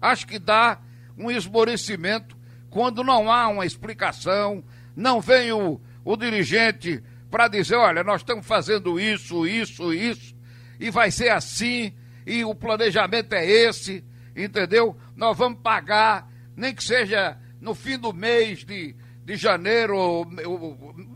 Acho 0.01 0.27
que 0.27 0.38
dá 0.38 0.81
um 1.17 1.31
esmorecimento 1.31 2.37
quando 2.71 3.03
não 3.03 3.31
há 3.31 3.49
uma 3.49 3.64
explicação, 3.64 4.62
não 4.95 5.21
vem 5.21 5.53
o, 5.53 5.81
o 6.05 6.17
dirigente 6.17 7.03
para 7.31 7.49
dizer, 7.49 7.77
olha, 7.77 8.03
nós 8.03 8.21
estamos 8.21 8.47
fazendo 8.47 8.99
isso, 8.99 9.47
isso, 9.47 9.93
isso, 9.93 10.35
e 10.79 10.91
vai 10.91 11.11
ser 11.11 11.31
assim, 11.31 11.93
e 12.29 12.45
o 12.45 12.55
planejamento 12.55 13.33
é 13.33 13.47
esse, 13.47 14.05
entendeu? 14.37 14.95
Nós 15.17 15.37
vamos 15.37 15.61
pagar, 15.62 16.31
nem 16.55 16.75
que 16.75 16.85
seja 16.85 17.38
no 17.59 17.75
fim 17.75 17.99
do 17.99 18.12
mês 18.12 18.67
de, 18.67 18.95
de 19.25 19.35
janeiro, 19.35 19.97
ou, 19.97 20.27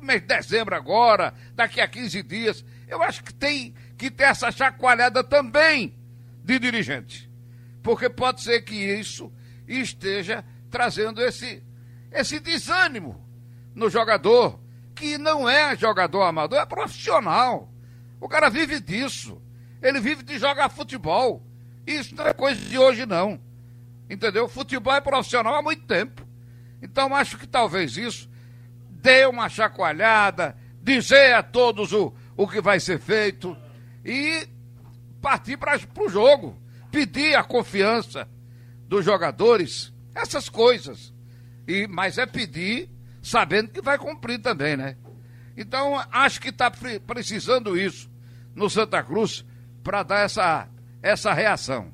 mês 0.01 0.22
de 0.22 0.27
dezembro 0.27 0.75
agora, 0.75 1.35
daqui 1.55 1.83
a 1.83 1.87
15 1.87 2.22
dias. 2.22 2.64
Eu 2.88 3.03
acho 3.03 3.22
que 3.22 3.35
tem 3.35 3.75
que 3.98 4.11
ter 4.11 4.25
essa 4.25 4.51
chacoalhada 4.51 5.22
também 5.22 5.94
de 6.42 6.59
dirigente. 6.59 7.31
Porque 7.83 8.09
pode 8.09 8.40
ser 8.40 8.62
que 8.62 8.75
isso 8.75 9.31
esteja 9.68 10.42
trazendo 10.70 11.20
esse, 11.20 11.62
esse 12.11 12.40
desânimo 12.40 13.22
no 13.75 13.90
jogador, 13.90 14.59
que 14.94 15.18
não 15.18 15.46
é 15.46 15.77
jogador 15.77 16.22
amador, 16.22 16.59
é 16.59 16.64
profissional. 16.64 17.70
O 18.18 18.27
cara 18.29 18.48
vive 18.48 18.81
disso. 18.81 19.41
Ele 19.83 20.01
vive 20.01 20.23
de 20.23 20.38
jogar 20.38 20.68
futebol. 20.68 21.45
Isso 21.87 22.14
não 22.14 22.27
é 22.27 22.33
coisa 22.33 22.61
de 22.61 22.79
hoje, 22.79 23.05
não. 23.05 23.40
Entendeu? 24.09 24.49
Futebol 24.49 24.95
é 24.95 25.01
profissional 25.01 25.55
há 25.55 25.62
muito 25.62 25.85
tempo. 25.85 26.27
Então 26.81 27.14
acho 27.14 27.37
que 27.38 27.47
talvez 27.47 27.97
isso 27.97 28.31
dê 28.88 29.27
uma 29.27 29.49
chacoalhada, 29.49 30.57
dizer 30.81 31.35
a 31.35 31.42
todos 31.42 31.92
o, 31.92 32.14
o 32.37 32.47
que 32.47 32.61
vai 32.61 32.79
ser 32.79 33.01
feito 33.01 33.57
e 34.05 34.47
partir 35.21 35.57
para 35.57 35.79
o 35.99 36.09
jogo. 36.09 36.57
Pedir 36.90 37.35
a 37.35 37.42
confiança 37.42 38.29
dos 38.87 39.05
jogadores, 39.05 39.92
essas 40.14 40.49
coisas. 40.49 41.12
E, 41.66 41.87
mas 41.87 42.18
é 42.18 42.27
pedir 42.27 42.90
sabendo 43.23 43.71
que 43.71 43.81
vai 43.81 43.97
cumprir 43.97 44.38
também, 44.40 44.77
né? 44.77 44.97
Então, 45.57 46.03
acho 46.11 46.40
que 46.40 46.49
está 46.49 46.71
precisando 46.71 47.79
isso 47.79 48.11
no 48.55 48.68
Santa 48.68 49.03
Cruz 49.03 49.45
para 49.83 50.03
dar 50.03 50.25
essa, 50.25 50.68
essa 51.03 51.33
reação. 51.33 51.87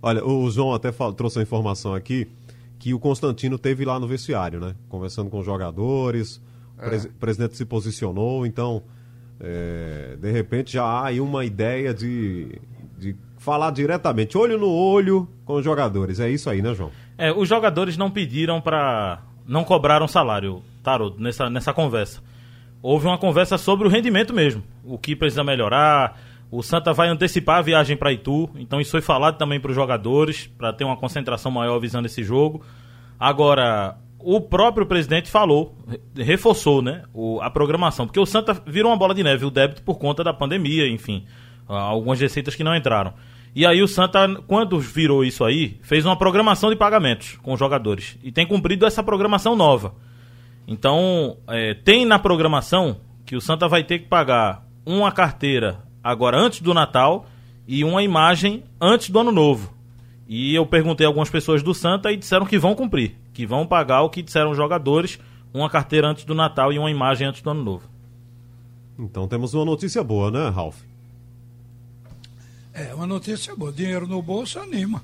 Olha, 0.00 0.24
o 0.24 0.50
João 0.50 0.72
até 0.72 0.92
trouxe 1.16 1.40
a 1.40 1.42
informação 1.42 1.94
aqui 1.94 2.28
que 2.78 2.94
o 2.94 2.98
Constantino 2.98 3.58
teve 3.58 3.84
lá 3.84 3.98
no 3.98 4.06
vestiário, 4.06 4.60
né? 4.60 4.74
Conversando 4.88 5.28
com 5.28 5.40
os 5.40 5.46
jogadores, 5.46 6.40
é. 6.78 6.86
o 6.86 6.88
pres 6.88 7.06
presidente 7.18 7.56
se 7.56 7.64
posicionou, 7.64 8.46
então, 8.46 8.82
é, 9.40 10.16
de 10.20 10.30
repente 10.30 10.74
já 10.74 10.84
há 10.84 11.06
aí 11.06 11.20
uma 11.20 11.44
ideia 11.44 11.92
de, 11.92 12.60
de 12.96 13.16
falar 13.38 13.72
diretamente, 13.72 14.38
olho 14.38 14.56
no 14.58 14.70
olho 14.70 15.28
com 15.44 15.54
os 15.54 15.64
jogadores. 15.64 16.20
É 16.20 16.30
isso 16.30 16.48
aí, 16.48 16.62
né, 16.62 16.72
João? 16.74 16.92
É, 17.16 17.32
os 17.32 17.48
jogadores 17.48 17.96
não 17.96 18.10
pediram 18.10 18.60
para 18.60 19.22
não 19.46 19.64
cobraram 19.64 20.06
salário, 20.06 20.62
Tarot, 20.82 21.20
nessa, 21.20 21.48
nessa 21.48 21.72
conversa. 21.72 22.22
Houve 22.82 23.06
uma 23.06 23.18
conversa 23.18 23.58
sobre 23.58 23.88
o 23.88 23.90
rendimento 23.90 24.32
mesmo, 24.32 24.62
o 24.84 24.98
que 24.98 25.16
precisa 25.16 25.42
melhorar. 25.42 26.20
O 26.50 26.62
Santa 26.62 26.92
vai 26.92 27.08
antecipar 27.08 27.58
a 27.58 27.62
viagem 27.62 27.96
para 27.96 28.12
Itu, 28.12 28.48
então 28.56 28.80
isso 28.80 28.90
foi 28.90 29.02
falado 29.02 29.36
também 29.36 29.60
para 29.60 29.70
os 29.70 29.74
jogadores, 29.74 30.46
para 30.46 30.72
ter 30.72 30.84
uma 30.84 30.96
concentração 30.96 31.50
maior 31.50 31.78
visando 31.78 32.06
esse 32.06 32.24
jogo. 32.24 32.64
Agora, 33.20 33.98
o 34.18 34.40
próprio 34.40 34.86
presidente 34.86 35.30
falou, 35.30 35.76
reforçou 36.16 36.80
né, 36.80 37.04
o, 37.12 37.40
a 37.40 37.50
programação, 37.50 38.06
porque 38.06 38.18
o 38.18 38.24
Santa 38.24 38.54
virou 38.66 38.90
uma 38.90 38.96
bola 38.96 39.14
de 39.14 39.22
neve, 39.22 39.44
o 39.44 39.50
débito 39.50 39.82
por 39.82 39.98
conta 39.98 40.24
da 40.24 40.32
pandemia, 40.32 40.88
enfim, 40.88 41.26
algumas 41.66 42.18
receitas 42.18 42.54
que 42.54 42.64
não 42.64 42.74
entraram. 42.74 43.12
E 43.54 43.66
aí 43.66 43.82
o 43.82 43.88
Santa, 43.88 44.26
quando 44.46 44.78
virou 44.78 45.24
isso 45.24 45.44
aí, 45.44 45.78
fez 45.82 46.06
uma 46.06 46.16
programação 46.16 46.70
de 46.70 46.76
pagamentos 46.76 47.38
com 47.42 47.52
os 47.52 47.58
jogadores. 47.58 48.18
E 48.22 48.30
tem 48.30 48.46
cumprido 48.46 48.86
essa 48.86 49.02
programação 49.02 49.56
nova. 49.56 49.94
Então, 50.66 51.38
é, 51.48 51.74
tem 51.74 52.04
na 52.04 52.18
programação 52.18 53.00
que 53.24 53.34
o 53.34 53.40
Santa 53.40 53.66
vai 53.66 53.82
ter 53.82 54.00
que 54.00 54.06
pagar 54.06 54.66
uma 54.84 55.10
carteira 55.10 55.87
agora 56.02 56.38
antes 56.38 56.60
do 56.60 56.74
Natal 56.74 57.26
e 57.66 57.84
uma 57.84 58.02
imagem 58.02 58.64
antes 58.80 59.10
do 59.10 59.18
Ano 59.18 59.32
Novo. 59.32 59.72
E 60.26 60.54
eu 60.54 60.66
perguntei 60.66 61.06
a 61.06 61.08
algumas 61.08 61.30
pessoas 61.30 61.62
do 61.62 61.74
Santa 61.74 62.12
e 62.12 62.16
disseram 62.16 62.46
que 62.46 62.58
vão 62.58 62.74
cumprir, 62.74 63.16
que 63.32 63.46
vão 63.46 63.66
pagar 63.66 64.02
o 64.02 64.10
que 64.10 64.22
disseram 64.22 64.50
os 64.50 64.56
jogadores, 64.56 65.18
uma 65.54 65.70
carteira 65.70 66.08
antes 66.08 66.24
do 66.24 66.34
Natal 66.34 66.72
e 66.72 66.78
uma 66.78 66.90
imagem 66.90 67.26
antes 67.26 67.40
do 67.40 67.50
Ano 67.50 67.62
Novo. 67.64 67.88
Então 68.98 69.26
temos 69.28 69.54
uma 69.54 69.64
notícia 69.64 70.02
boa, 70.02 70.30
né, 70.30 70.48
Ralf? 70.48 70.76
É, 72.74 72.94
uma 72.94 73.06
notícia 73.06 73.56
boa. 73.56 73.72
Dinheiro 73.72 74.06
no 74.06 74.20
bolso 74.20 74.58
anima. 74.58 75.02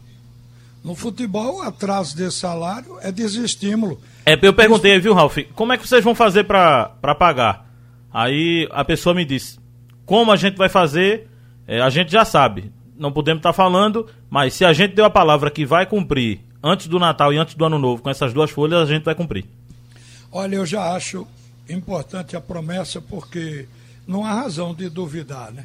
No 0.84 0.94
futebol, 0.94 1.62
atraso 1.62 2.14
de 2.14 2.30
salário 2.30 2.98
é 3.00 3.10
desestímulo. 3.10 3.98
É, 4.26 4.38
eu 4.42 4.52
perguntei, 4.52 4.98
viu, 4.98 5.14
Ralf, 5.14 5.38
como 5.54 5.72
é 5.72 5.78
que 5.78 5.88
vocês 5.88 6.04
vão 6.04 6.14
fazer 6.14 6.44
para 6.44 7.14
pagar? 7.18 7.66
Aí 8.12 8.68
a 8.70 8.84
pessoa 8.84 9.14
me 9.14 9.24
disse, 9.24 9.58
como 10.06 10.32
a 10.32 10.36
gente 10.36 10.56
vai 10.56 10.68
fazer, 10.68 11.28
é, 11.66 11.80
a 11.80 11.90
gente 11.90 12.12
já 12.12 12.24
sabe. 12.24 12.72
Não 12.96 13.12
podemos 13.12 13.40
estar 13.40 13.50
tá 13.50 13.54
falando, 13.54 14.08
mas 14.30 14.54
se 14.54 14.64
a 14.64 14.72
gente 14.72 14.94
deu 14.94 15.04
a 15.04 15.10
palavra 15.10 15.50
que 15.50 15.66
vai 15.66 15.86
cumprir 15.86 16.40
antes 16.62 16.86
do 16.86 16.98
Natal 16.98 17.32
e 17.32 17.36
antes 17.36 17.54
do 17.54 17.64
Ano 17.64 17.78
Novo 17.78 18.02
com 18.02 18.10
essas 18.10 18.32
duas 18.32 18.50
folhas, 18.50 18.80
a 18.80 18.92
gente 18.92 19.04
vai 19.04 19.14
cumprir. 19.14 19.44
Olha, 20.30 20.56
eu 20.56 20.66
já 20.66 20.94
acho 20.94 21.26
importante 21.68 22.36
a 22.36 22.40
promessa 22.40 23.00
porque 23.00 23.66
não 24.06 24.24
há 24.24 24.34
razão 24.34 24.74
de 24.74 24.88
duvidar, 24.88 25.52
né? 25.52 25.64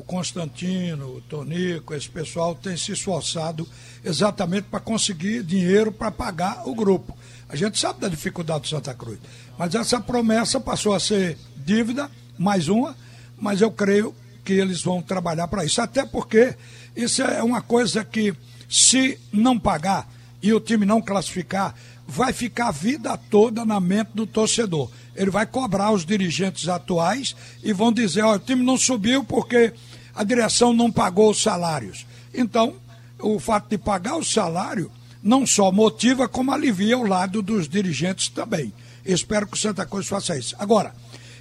o 0.00 0.02
Constantino, 0.02 1.16
o 1.16 1.20
Tonico, 1.22 1.94
esse 1.94 2.08
pessoal 2.08 2.54
tem 2.54 2.76
se 2.76 2.92
esforçado 2.92 3.68
exatamente 4.04 4.64
para 4.64 4.80
conseguir 4.80 5.42
dinheiro 5.42 5.92
para 5.92 6.10
pagar 6.10 6.66
o 6.66 6.74
grupo. 6.74 7.16
A 7.48 7.56
gente 7.56 7.78
sabe 7.78 8.00
da 8.00 8.08
dificuldade 8.08 8.62
do 8.62 8.68
Santa 8.68 8.94
Cruz. 8.94 9.18
Mas 9.58 9.74
essa 9.74 10.00
promessa 10.00 10.60
passou 10.60 10.94
a 10.94 11.00
ser 11.00 11.36
dívida, 11.56 12.10
mais 12.38 12.68
uma, 12.68 12.96
mas 13.40 13.60
eu 13.60 13.70
creio 13.70 14.14
que 14.44 14.52
eles 14.52 14.82
vão 14.82 15.02
trabalhar 15.02 15.48
para 15.48 15.64
isso. 15.64 15.80
Até 15.80 16.04
porque 16.04 16.54
isso 16.94 17.22
é 17.22 17.42
uma 17.42 17.62
coisa 17.62 18.04
que, 18.04 18.34
se 18.68 19.18
não 19.32 19.58
pagar 19.58 20.08
e 20.42 20.52
o 20.52 20.60
time 20.60 20.86
não 20.86 21.00
classificar, 21.00 21.74
vai 22.06 22.32
ficar 22.32 22.68
a 22.68 22.72
vida 22.72 23.16
toda 23.16 23.64
na 23.64 23.80
mente 23.80 24.10
do 24.14 24.26
torcedor. 24.26 24.90
Ele 25.14 25.30
vai 25.30 25.46
cobrar 25.46 25.92
os 25.92 26.04
dirigentes 26.04 26.68
atuais 26.68 27.36
e 27.62 27.72
vão 27.72 27.92
dizer: 27.92 28.22
ó, 28.22 28.34
o 28.34 28.38
time 28.38 28.64
não 28.64 28.76
subiu 28.76 29.24
porque 29.24 29.72
a 30.14 30.24
direção 30.24 30.72
não 30.72 30.90
pagou 30.90 31.30
os 31.30 31.42
salários. 31.42 32.06
Então, 32.34 32.74
o 33.18 33.38
fato 33.38 33.68
de 33.68 33.78
pagar 33.78 34.16
o 34.16 34.24
salário 34.24 34.90
não 35.22 35.46
só 35.46 35.70
motiva, 35.70 36.28
como 36.28 36.52
alivia 36.52 36.96
o 36.98 37.06
lado 37.06 37.42
dos 37.42 37.68
dirigentes 37.68 38.28
também. 38.28 38.72
Espero 39.04 39.46
que 39.46 39.54
o 39.54 39.60
Santa 39.60 39.84
Cruz 39.84 40.06
faça 40.06 40.36
isso. 40.36 40.56
Agora, 40.58 40.94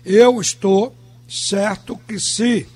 eu 0.05 0.39
estou 0.41 0.95
certo 1.29 1.99
que 2.07 2.19
se 2.19 2.67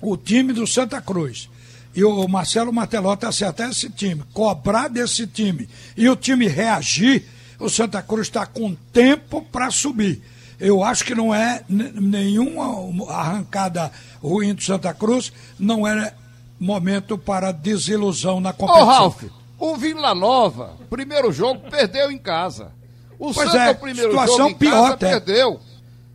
o 0.00 0.16
time 0.16 0.52
do 0.52 0.66
Santa 0.66 1.00
Cruz 1.00 1.48
e 1.94 2.04
o 2.04 2.26
Marcelo 2.28 2.72
Martelotto 2.72 3.26
acertar 3.26 3.70
esse 3.70 3.90
time, 3.90 4.22
cobrar 4.32 4.88
desse 4.88 5.26
time 5.26 5.68
e 5.96 6.08
o 6.08 6.16
time 6.16 6.46
reagir, 6.46 7.24
o 7.58 7.68
Santa 7.68 8.02
Cruz 8.02 8.28
está 8.28 8.46
com 8.46 8.74
tempo 8.92 9.42
para 9.42 9.70
subir. 9.70 10.22
Eu 10.58 10.82
acho 10.82 11.04
que 11.04 11.14
não 11.14 11.34
é 11.34 11.62
nenhuma 11.68 13.12
arrancada 13.12 13.90
ruim 14.22 14.54
do 14.54 14.62
Santa 14.62 14.94
Cruz, 14.94 15.32
não 15.58 15.86
é 15.86 16.14
momento 16.58 17.18
para 17.18 17.52
desilusão 17.52 18.40
na 18.40 18.52
competição. 18.52 18.86
Ô, 18.86 18.90
Ralf, 18.90 19.24
o 19.58 19.76
Vila 19.76 20.14
Nova, 20.14 20.76
primeiro 20.88 21.32
jogo, 21.32 21.68
perdeu 21.70 22.10
em 22.10 22.18
casa. 22.18 22.70
O 23.18 23.32
pois 23.32 23.50
Santa, 23.50 23.70
é, 23.70 23.74
primeiro 23.74 24.10
situação 24.10 24.36
jogo 24.36 24.50
em 24.50 24.54
pior 24.54 24.82
casa, 24.82 24.94
até. 24.94 25.10
perdeu. 25.10 25.60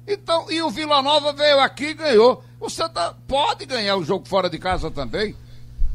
Então, 0.10 0.52
e 0.52 0.60
o 0.62 0.72
Vila 0.72 1.04
Nova 1.04 1.32
veio 1.32 1.60
aqui 1.60 1.86
e 1.86 1.93
ganhou. 1.93 2.43
O 2.60 2.67
Santa 2.67 3.15
pode 3.28 3.65
ganhar 3.67 3.95
o 3.95 4.04
jogo 4.04 4.28
fora 4.28 4.50
de 4.50 4.58
casa 4.58 4.89
também. 4.89 5.36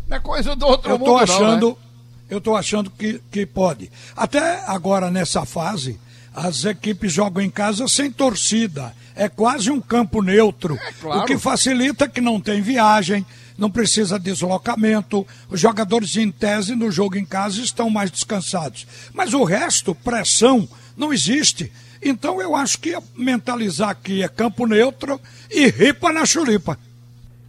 Não 0.09 0.17
é 0.17 0.21
coisa 0.21 0.55
do 0.55 0.67
outro 0.67 0.93
eu 0.93 0.99
tô 0.99 1.05
mundo, 1.05 1.19
achando, 1.19 1.61
não, 1.61 1.71
né? 1.71 1.77
Eu 2.31 2.39
estou 2.39 2.57
achando 2.57 2.91
que, 2.91 3.21
que 3.31 3.45
pode. 3.45 3.91
Até 4.17 4.63
agora, 4.67 5.11
nessa 5.11 5.45
fase, 5.45 5.99
as 6.33 6.65
equipes 6.65 7.13
jogam 7.13 7.43
em 7.43 7.51
casa 7.51 7.89
sem 7.89 8.11
torcida. 8.11 8.95
É 9.17 9.29
quase 9.29 9.71
um 9.71 9.81
campo 9.81 10.23
neutro. 10.23 10.79
É, 10.81 10.93
claro. 10.93 11.21
O 11.21 11.25
que 11.25 11.37
facilita 11.37 12.09
que 12.09 12.21
não 12.21 12.41
tem 12.41 12.61
viagem, 12.61 13.27
não 13.59 13.71
precisa 13.71 14.19
deslocamento. 14.19 15.27
Os 15.51 15.61
jogadores, 15.61 16.17
em 16.17 16.31
tese, 16.31 16.77
no 16.77 16.91
jogo 16.91 17.17
em 17.17 17.25
casa 17.25 17.61
estão 17.61 17.91
mais 17.91 18.11
descansados. 18.13 18.87
Mas 19.13 19.35
o 19.35 19.43
resto, 19.43 19.95
pressão, 19.95 20.69
não 20.97 21.13
existe. 21.13 21.73
Então 22.05 22.41
eu 22.41 22.55
acho 22.55 22.79
que 22.79 22.97
mentalizar 23.17 23.89
aqui 23.89 24.23
é 24.23 24.29
campo 24.29 24.67
neutro 24.67 25.21
e 25.51 25.69
ripa 25.69 26.13
na 26.13 26.27
chulipa. 26.27 26.79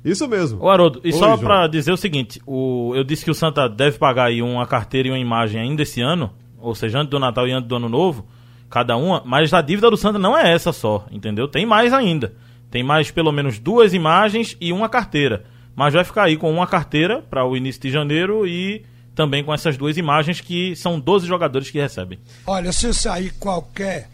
Isso 0.04 0.28
mesmo. 0.28 0.64
O 0.64 0.70
Haroldo, 0.70 1.02
e 1.04 1.12
Oi, 1.12 1.20
só 1.20 1.36
para 1.36 1.68
dizer 1.68 1.92
o 1.92 1.98
seguinte, 1.98 2.40
o, 2.46 2.94
eu 2.96 3.04
disse 3.04 3.26
que 3.26 3.32
o 3.32 3.36
Santa 3.36 3.68
deve 3.68 3.98
pagar 3.98 4.26
aí 4.26 4.42
uma 4.42 4.68
carteira 4.68 5.08
e 5.08 5.12
uma 5.12 5.20
imagem 5.20 5.60
ainda 5.60 5.82
esse 5.82 6.00
ano, 6.00 6.32
ou 6.60 6.76
seja, 6.76 7.00
antes 7.00 7.10
do 7.10 7.20
Natal 7.20 7.48
e 7.48 7.52
antes 7.52 7.68
do 7.68 7.76
Ano 7.76 7.90
Novo, 7.90 8.26
cada 8.70 8.96
uma, 8.96 9.24
mas 9.26 9.52
a 9.52 9.62
dívida 9.62 9.90
do 9.90 9.98
Santa 9.98 10.20
não 10.20 10.38
é 10.38 10.54
essa 10.54 10.72
só, 10.72 11.08
entendeu? 11.12 11.48
Tem 11.48 11.66
mais 11.66 11.92
ainda. 11.92 12.34
Tem 12.70 12.84
mais 12.84 13.10
pelo 13.10 13.32
menos 13.32 13.58
duas 13.58 13.94
imagens 13.94 14.56
e 14.62 14.72
uma 14.72 14.88
carteira. 14.88 15.46
Mas 15.76 15.94
vai 15.94 16.04
ficar 16.04 16.24
aí 16.24 16.38
com 16.38 16.52
uma 16.52 16.68
carteira 16.68 17.22
para 17.22 17.46
o 17.46 17.58
início 17.58 17.82
de 17.82 17.90
janeiro 17.90 18.46
e 18.48 18.86
também 19.16 19.44
com 19.44 19.54
essas 19.54 19.76
duas 19.76 19.98
imagens 19.98 20.40
que 20.40 20.76
são 20.76 21.00
12 21.00 21.26
jogadores 21.26 21.72
que 21.72 21.80
recebem. 21.80 22.20
Olha, 22.46 22.72
se 22.72 22.94
sair 22.94 23.34
qualquer 23.40 24.10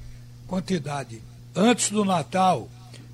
quantidade 0.52 1.22
antes 1.56 1.90
do 1.92 2.04
Natal, 2.04 2.68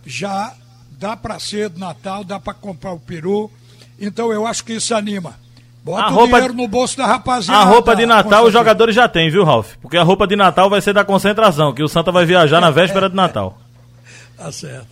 já 0.04 0.56
dá 1.00 1.16
para 1.16 1.38
ser 1.38 1.70
do 1.70 1.80
Natal, 1.80 2.24
dá 2.24 2.40
para 2.40 2.56
comprar 2.56 2.94
o 2.94 3.00
peru. 3.00 3.52
Então 4.00 4.34
eu 4.34 4.48
acho 4.48 4.66
que 4.66 4.74
isso 4.74 4.96
anima. 4.96 5.36
Bota 5.84 6.06
a 6.06 6.10
o 6.10 6.16
roupa, 6.16 6.34
dinheiro 6.34 6.54
no 6.56 6.68
bolso 6.68 6.98
da 6.98 7.06
rapaziada. 7.06 7.62
A 7.62 7.64
roupa 7.64 7.96
de 7.96 8.08
Natal 8.08 8.46
os 8.46 8.52
jogadores 8.52 8.96
já 8.96 9.08
têm, 9.08 9.30
viu, 9.30 9.44
Ralf? 9.44 9.76
Porque 9.80 9.98
a 9.98 10.02
roupa 10.02 10.26
de 10.26 10.36
Natal 10.36 10.68
vai 10.68 10.82
ser 10.82 10.94
da 10.94 11.06
concentração, 11.06 11.76
que 11.76 11.84
o 11.84 11.88
Santa 11.88 12.12
vai 12.12 12.26
viajar 12.26 12.60
na 12.60 12.72
véspera 12.72 13.08
de 13.08 13.16
Natal. 13.16 13.60
tá 14.36 14.52
certo. 14.52 14.88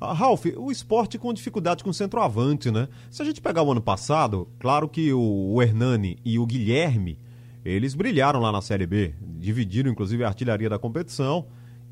Ah, 0.00 0.14
Ralf, 0.14 0.46
o 0.56 0.72
esporte 0.72 1.18
com 1.18 1.34
dificuldade 1.34 1.84
com 1.84 1.90
o 1.90 1.94
centroavante, 1.94 2.70
né? 2.70 2.88
Se 3.10 3.20
a 3.20 3.26
gente 3.26 3.42
pegar 3.42 3.62
o 3.62 3.70
ano 3.70 3.82
passado, 3.82 4.48
claro 4.58 4.88
que 4.88 5.12
o, 5.12 5.52
o 5.52 5.62
Hernani 5.62 6.18
e 6.24 6.38
o 6.38 6.46
Guilherme, 6.46 7.18
eles 7.62 7.94
brilharam 7.94 8.40
lá 8.40 8.50
na 8.50 8.62
Série 8.62 8.86
B, 8.86 9.14
dividiram 9.20 9.90
inclusive 9.90 10.24
a 10.24 10.28
artilharia 10.28 10.70
da 10.70 10.78
competição 10.78 11.44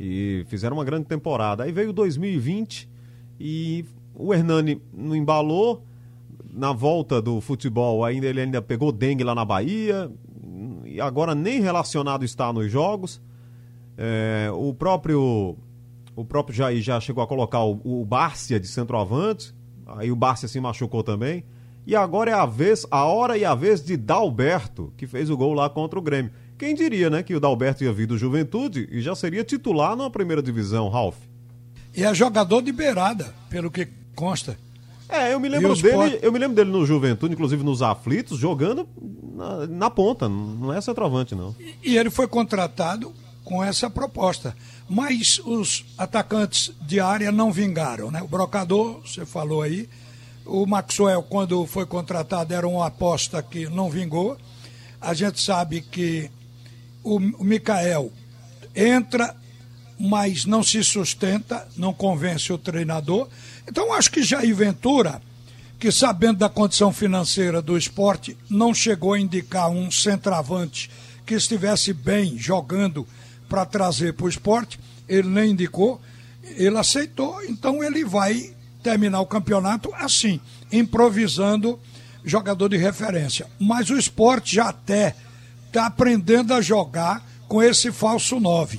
e 0.04 0.44
fizeram 0.48 0.76
uma 0.76 0.84
grande 0.84 1.06
temporada. 1.06 1.62
Aí 1.62 1.70
veio 1.70 1.92
2020 1.92 2.90
e 3.38 3.84
o 4.12 4.34
Hernani 4.34 4.82
não 4.92 5.14
embalou, 5.14 5.86
na 6.52 6.72
volta 6.72 7.22
do 7.22 7.40
futebol, 7.40 8.04
ainda 8.04 8.26
ele 8.26 8.40
ainda 8.40 8.60
pegou 8.60 8.90
dengue 8.90 9.22
lá 9.22 9.32
na 9.32 9.44
Bahia, 9.44 10.10
e 10.84 11.00
agora 11.00 11.36
nem 11.36 11.60
relacionado 11.60 12.24
está 12.24 12.52
nos 12.52 12.70
jogos. 12.70 13.22
É, 13.96 14.50
o 14.52 14.74
próprio 14.74 15.56
o 16.16 16.24
próprio 16.24 16.54
Jair 16.54 16.82
já 16.82 17.00
chegou 17.00 17.22
a 17.22 17.26
colocar 17.26 17.62
o, 17.62 17.80
o 17.84 18.04
Bárcia 18.04 18.58
de 18.58 18.66
centroavante, 18.66 19.54
aí 19.86 20.10
o 20.10 20.16
Bárcia 20.16 20.48
se 20.48 20.60
machucou 20.60 21.04
também. 21.04 21.44
E 21.86 21.94
agora 21.94 22.30
é 22.30 22.34
a 22.34 22.44
vez, 22.44 22.84
a 22.90 23.04
hora 23.04 23.38
e 23.38 23.44
a 23.44 23.54
vez 23.54 23.82
de 23.82 23.96
Dalberto, 23.96 24.92
que 24.96 25.06
fez 25.06 25.30
o 25.30 25.36
gol 25.36 25.54
lá 25.54 25.70
contra 25.70 25.98
o 25.98 26.02
Grêmio. 26.02 26.32
Quem 26.62 26.77
diria, 26.77 27.11
né, 27.11 27.25
que 27.25 27.35
o 27.35 27.40
Dalberto 27.40 27.83
ia 27.83 27.92
vir 27.92 28.07
do 28.07 28.16
Juventude 28.16 28.88
e 28.92 29.01
já 29.01 29.16
seria 29.16 29.42
titular 29.42 29.96
na 29.96 30.09
primeira 30.09 30.40
divisão, 30.40 30.88
Ralf? 30.88 31.16
E 31.92 32.05
é 32.05 32.14
jogador 32.14 32.62
de 32.62 32.70
beirada, 32.70 33.35
pelo 33.51 33.68
que 33.68 33.88
consta. 34.14 34.57
É, 35.09 35.35
eu 35.35 35.40
me 35.40 35.48
lembro 35.48 35.75
dele, 35.75 36.20
eu 36.22 36.31
me 36.31 36.38
lembro 36.38 36.55
dele 36.55 36.70
no 36.70 36.87
Juventude, 36.87 37.35
inclusive 37.35 37.64
nos 37.64 37.83
aflitos, 37.83 38.38
jogando 38.38 38.88
na, 39.35 39.66
na 39.66 39.90
ponta, 39.90 40.29
não 40.29 40.72
é 40.72 40.81
centroavante 40.81 41.35
não. 41.35 41.53
E, 41.59 41.94
e 41.94 41.98
ele 41.98 42.11
foi 42.11 42.29
contratado 42.29 43.12
com 43.42 43.61
essa 43.64 43.90
proposta. 43.90 44.55
Mas 44.88 45.40
os 45.44 45.85
atacantes 45.98 46.72
de 46.83 47.01
área 47.01 47.33
não 47.33 47.51
vingaram, 47.51 48.09
né? 48.09 48.22
O 48.22 48.29
Brocador, 48.29 49.01
você 49.05 49.27
falou 49.27 49.62
aí, 49.62 49.88
o 50.46 50.64
Maxwell, 50.64 51.25
quando 51.25 51.66
foi 51.66 51.87
contratado, 51.87 52.55
era 52.55 52.68
uma 52.68 52.87
aposta 52.87 53.42
que 53.42 53.68
não 53.68 53.90
vingou. 53.90 54.38
A 55.01 55.12
gente 55.12 55.40
sabe 55.40 55.81
que 55.81 56.31
o, 57.02 57.16
o 57.16 57.44
Mikael 57.44 58.12
entra, 58.74 59.34
mas 59.98 60.44
não 60.44 60.62
se 60.62 60.82
sustenta, 60.82 61.66
não 61.76 61.92
convence 61.92 62.52
o 62.52 62.58
treinador. 62.58 63.28
Então 63.68 63.92
acho 63.92 64.10
que 64.10 64.22
Jair 64.22 64.54
Ventura, 64.54 65.20
que 65.78 65.90
sabendo 65.92 66.38
da 66.38 66.48
condição 66.48 66.92
financeira 66.92 67.60
do 67.60 67.76
esporte, 67.76 68.36
não 68.48 68.74
chegou 68.74 69.12
a 69.12 69.20
indicar 69.20 69.70
um 69.70 69.90
centroavante 69.90 70.90
que 71.26 71.34
estivesse 71.34 71.92
bem 71.92 72.36
jogando 72.36 73.06
para 73.48 73.64
trazer 73.64 74.14
para 74.14 74.26
o 74.26 74.28
esporte, 74.28 74.80
ele 75.08 75.28
nem 75.28 75.50
indicou, 75.50 76.00
ele 76.42 76.78
aceitou, 76.78 77.42
então 77.44 77.82
ele 77.82 78.04
vai 78.04 78.54
terminar 78.82 79.20
o 79.20 79.26
campeonato 79.26 79.92
assim, 79.94 80.40
improvisando 80.70 81.78
jogador 82.24 82.68
de 82.68 82.76
referência. 82.76 83.46
Mas 83.58 83.90
o 83.90 83.96
esporte 83.96 84.56
já 84.56 84.68
até 84.68 85.14
está 85.72 85.87
aprendendo 85.87 86.52
a 86.52 86.61
jogar 86.61 87.26
com 87.48 87.62
esse 87.62 87.90
falso 87.90 88.38
9. 88.38 88.78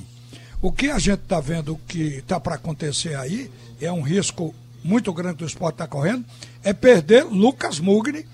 O 0.62 0.72
que 0.72 0.92
a 0.92 1.00
gente 1.00 1.22
está 1.22 1.40
vendo 1.40 1.80
que 1.88 2.18
está 2.18 2.40
para 2.40 2.54
acontecer 2.54 3.16
aí 3.16 3.50
é 3.82 3.92
um 3.92 4.02
risco 4.02 4.54
muito 4.84 5.12
grande 5.12 5.38
que 5.38 5.44
o 5.44 5.48
esporte 5.48 5.76
está 5.76 5.88
correndo, 5.88 6.24
é 6.64 6.72
perder 6.72 7.26
Lucas 7.26 7.80
Mugni 7.80 8.28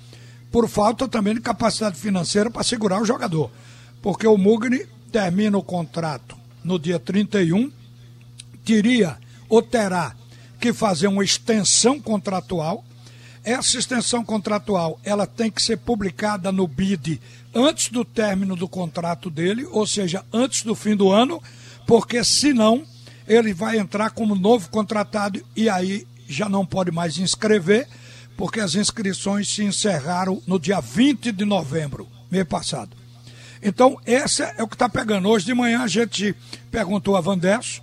por 0.51 0.67
falta 0.67 1.07
também 1.07 1.35
de 1.35 1.39
capacidade 1.39 1.97
financeira 1.97 2.51
para 2.51 2.63
segurar 2.63 3.01
o 3.01 3.05
jogador. 3.05 3.49
Porque 4.01 4.27
o 4.27 4.37
Mugni 4.37 4.85
termina 5.09 5.57
o 5.57 5.63
contrato 5.63 6.35
no 6.61 6.77
dia 6.77 6.99
31, 6.99 7.71
teria 8.65 9.17
ou 9.47 9.61
terá 9.61 10.15
que 10.59 10.73
fazer 10.73 11.07
uma 11.07 11.23
extensão 11.23 11.97
contratual. 11.97 12.83
Essa 13.49 13.79
extensão 13.79 14.23
contratual 14.23 14.99
ela 15.03 15.25
tem 15.25 15.49
que 15.49 15.59
ser 15.59 15.77
publicada 15.77 16.51
no 16.51 16.67
BID 16.67 17.19
antes 17.51 17.89
do 17.89 18.05
término 18.05 18.55
do 18.55 18.69
contrato 18.69 19.27
dele, 19.27 19.65
ou 19.71 19.87
seja, 19.87 20.23
antes 20.31 20.61
do 20.61 20.75
fim 20.75 20.95
do 20.95 21.11
ano, 21.11 21.41
porque 21.87 22.23
senão 22.23 22.83
ele 23.27 23.51
vai 23.51 23.79
entrar 23.79 24.11
como 24.11 24.35
novo 24.35 24.69
contratado 24.69 25.43
e 25.55 25.67
aí 25.67 26.05
já 26.27 26.47
não 26.47 26.63
pode 26.63 26.91
mais 26.91 27.17
inscrever, 27.17 27.87
porque 28.37 28.59
as 28.59 28.75
inscrições 28.75 29.49
se 29.49 29.63
encerraram 29.63 30.39
no 30.45 30.59
dia 30.59 30.79
20 30.79 31.31
de 31.31 31.43
novembro, 31.43 32.07
mês 32.29 32.45
passado. 32.47 32.95
Então, 33.63 33.99
essa 34.05 34.43
é 34.59 34.61
o 34.61 34.67
que 34.67 34.75
está 34.75 34.87
pegando. 34.87 35.27
Hoje 35.27 35.47
de 35.47 35.55
manhã 35.55 35.81
a 35.81 35.87
gente 35.87 36.35
perguntou 36.69 37.17
a 37.17 37.21
Vandesso, 37.21 37.81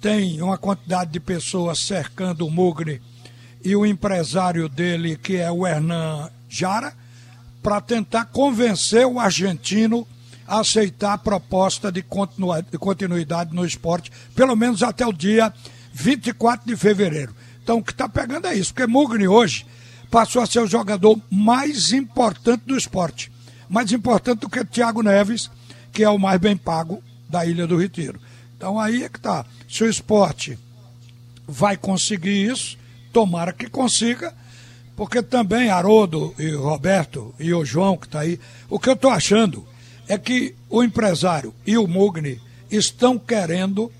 tem 0.00 0.40
uma 0.40 0.56
quantidade 0.56 1.10
de 1.10 1.18
pessoas 1.18 1.80
cercando 1.80 2.46
o 2.46 2.50
Mugni 2.50 3.02
e 3.62 3.76
o 3.76 3.84
empresário 3.84 4.68
dele, 4.68 5.16
que 5.16 5.36
é 5.36 5.50
o 5.50 5.66
Hernan 5.66 6.30
Jara, 6.48 6.92
para 7.62 7.80
tentar 7.80 8.26
convencer 8.26 9.06
o 9.06 9.20
argentino 9.20 10.06
a 10.46 10.60
aceitar 10.60 11.12
a 11.12 11.18
proposta 11.18 11.92
de 11.92 12.02
continuidade 12.02 13.54
no 13.54 13.64
esporte, 13.64 14.10
pelo 14.34 14.56
menos 14.56 14.82
até 14.82 15.06
o 15.06 15.12
dia 15.12 15.52
24 15.92 16.66
de 16.66 16.76
fevereiro. 16.76 17.34
Então 17.62 17.78
o 17.78 17.84
que 17.84 17.92
está 17.92 18.08
pegando 18.08 18.46
é 18.46 18.54
isso, 18.54 18.72
porque 18.72 18.90
Mugni 18.90 19.28
hoje 19.28 19.66
passou 20.10 20.42
a 20.42 20.46
ser 20.46 20.60
o 20.60 20.66
jogador 20.66 21.20
mais 21.30 21.92
importante 21.92 22.64
do 22.66 22.76
esporte. 22.76 23.30
Mais 23.68 23.92
importante 23.92 24.40
do 24.40 24.48
que 24.48 24.64
Thiago 24.64 25.02
Neves, 25.02 25.48
que 25.92 26.02
é 26.02 26.10
o 26.10 26.18
mais 26.18 26.40
bem 26.40 26.56
pago 26.56 27.00
da 27.28 27.46
Ilha 27.46 27.66
do 27.66 27.76
Retiro. 27.76 28.20
Então 28.56 28.80
aí 28.80 29.04
é 29.04 29.08
que 29.08 29.20
tá. 29.20 29.46
Se 29.68 29.84
o 29.84 29.88
esporte 29.88 30.58
vai 31.46 31.76
conseguir 31.76 32.50
isso, 32.50 32.76
tomara 33.12 33.52
que 33.52 33.68
consiga, 33.68 34.34
porque 34.96 35.22
também 35.22 35.70
Haroldo 35.70 36.34
e 36.38 36.50
Roberto 36.50 37.34
e 37.38 37.52
o 37.54 37.64
João 37.64 37.96
que 37.96 38.06
está 38.06 38.20
aí, 38.20 38.38
o 38.68 38.78
que 38.78 38.88
eu 38.88 38.94
estou 38.94 39.10
achando 39.10 39.66
é 40.08 40.18
que 40.18 40.54
o 40.68 40.82
empresário 40.82 41.54
e 41.66 41.78
o 41.78 41.86
Mugni 41.86 42.40
estão 42.70 43.18
querendo 43.18 43.90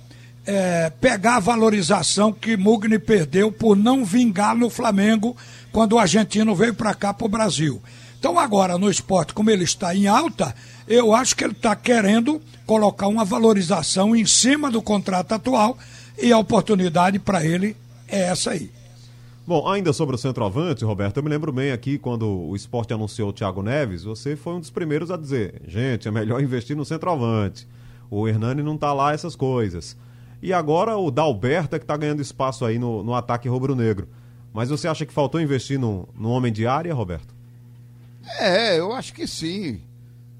é, 0.47 0.91
pegar 1.01 1.37
a 1.37 1.41
valorização 1.41 2.33
que 2.33 2.57
Mugni 2.57 2.99
perdeu 2.99 3.53
por 3.53 3.77
não 3.77 4.05
vingar 4.05 4.57
no 4.57 4.69
Flamengo 4.69 5.37
quando 5.73 5.93
o 5.93 5.99
argentino 5.99 6.55
veio 6.55 6.75
para 6.75 6.95
cá 6.95 7.15
para 7.15 7.27
o 7.27 7.31
Brasil. 7.31 7.81
Então 8.19 8.39
agora 8.39 8.77
no 8.77 8.91
esporte, 8.91 9.33
como 9.33 9.51
ele 9.51 9.65
está 9.65 9.95
em 9.95 10.07
alta, 10.07 10.55
eu 10.87 11.15
acho 11.15 11.35
que 11.37 11.45
ele 11.45 11.53
está 11.53 11.75
querendo 11.75 12.41
colocar 12.67 13.07
uma 13.07 13.25
valorização 13.25 14.15
em 14.15 14.27
cima 14.27 14.71
do 14.71 14.83
contrato 14.83 15.33
atual 15.33 15.79
e 16.19 16.33
a 16.33 16.39
oportunidade 16.39 17.19
para 17.19 17.45
ele 17.45 17.77
é 18.09 18.23
essa 18.23 18.51
aí. 18.51 18.71
Bom, 19.51 19.67
ainda 19.67 19.93
sobre 19.93 20.15
o 20.15 20.19
centroavante, 20.19 20.85
Roberto, 20.85 21.17
eu 21.17 21.25
me 21.25 21.29
lembro 21.29 21.53
bem 21.53 21.73
aqui 21.73 21.99
quando 21.99 22.25
o 22.25 22.55
esporte 22.55 22.95
anunciou 22.95 23.31
o 23.31 23.33
Thiago 23.33 23.65
Neves, 23.65 24.05
você 24.05 24.37
foi 24.37 24.53
um 24.53 24.61
dos 24.61 24.71
primeiros 24.71 25.11
a 25.11 25.17
dizer, 25.17 25.61
gente, 25.67 26.07
é 26.07 26.11
melhor 26.13 26.39
investir 26.41 26.77
no 26.77 26.85
centroavante. 26.85 27.67
O 28.09 28.29
Hernani 28.29 28.63
não 28.63 28.79
tá 28.79 28.93
lá 28.93 29.13
essas 29.13 29.35
coisas. 29.35 29.97
E 30.41 30.53
agora 30.53 30.97
o 30.97 31.11
Dalberto 31.11 31.75
é 31.75 31.81
que 31.81 31.85
tá 31.85 31.97
ganhando 31.97 32.23
espaço 32.23 32.65
aí 32.65 32.79
no, 32.79 33.03
no 33.03 33.13
ataque 33.13 33.49
rubro-negro. 33.49 34.09
Mas 34.53 34.69
você 34.69 34.87
acha 34.87 35.05
que 35.05 35.13
faltou 35.13 35.41
investir 35.41 35.81
no, 35.81 36.09
no 36.15 36.31
homem 36.31 36.53
de 36.53 36.65
área, 36.65 36.95
Roberto? 36.95 37.35
É, 38.39 38.79
eu 38.79 38.93
acho 38.93 39.13
que 39.13 39.27
sim. 39.27 39.81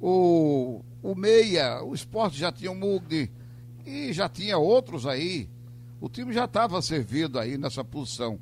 O, 0.01 0.83
o 1.03 1.17
Meia, 1.17 1.83
o 1.83 1.95
esporte 1.95 2.39
já 2.39 2.53
tinha 2.53 2.71
o 2.71 2.77
Mugni 2.77 3.29
e 3.85 4.13
já 4.13 4.29
tinha 4.29 4.57
outros 4.57 5.05
aí. 5.05 5.51
O 6.01 6.09
time 6.09 6.33
já 6.33 6.45
estava 6.45 6.81
servido 6.81 7.41
aí 7.41 7.59
nessa 7.59 7.83
posição. 7.83 8.39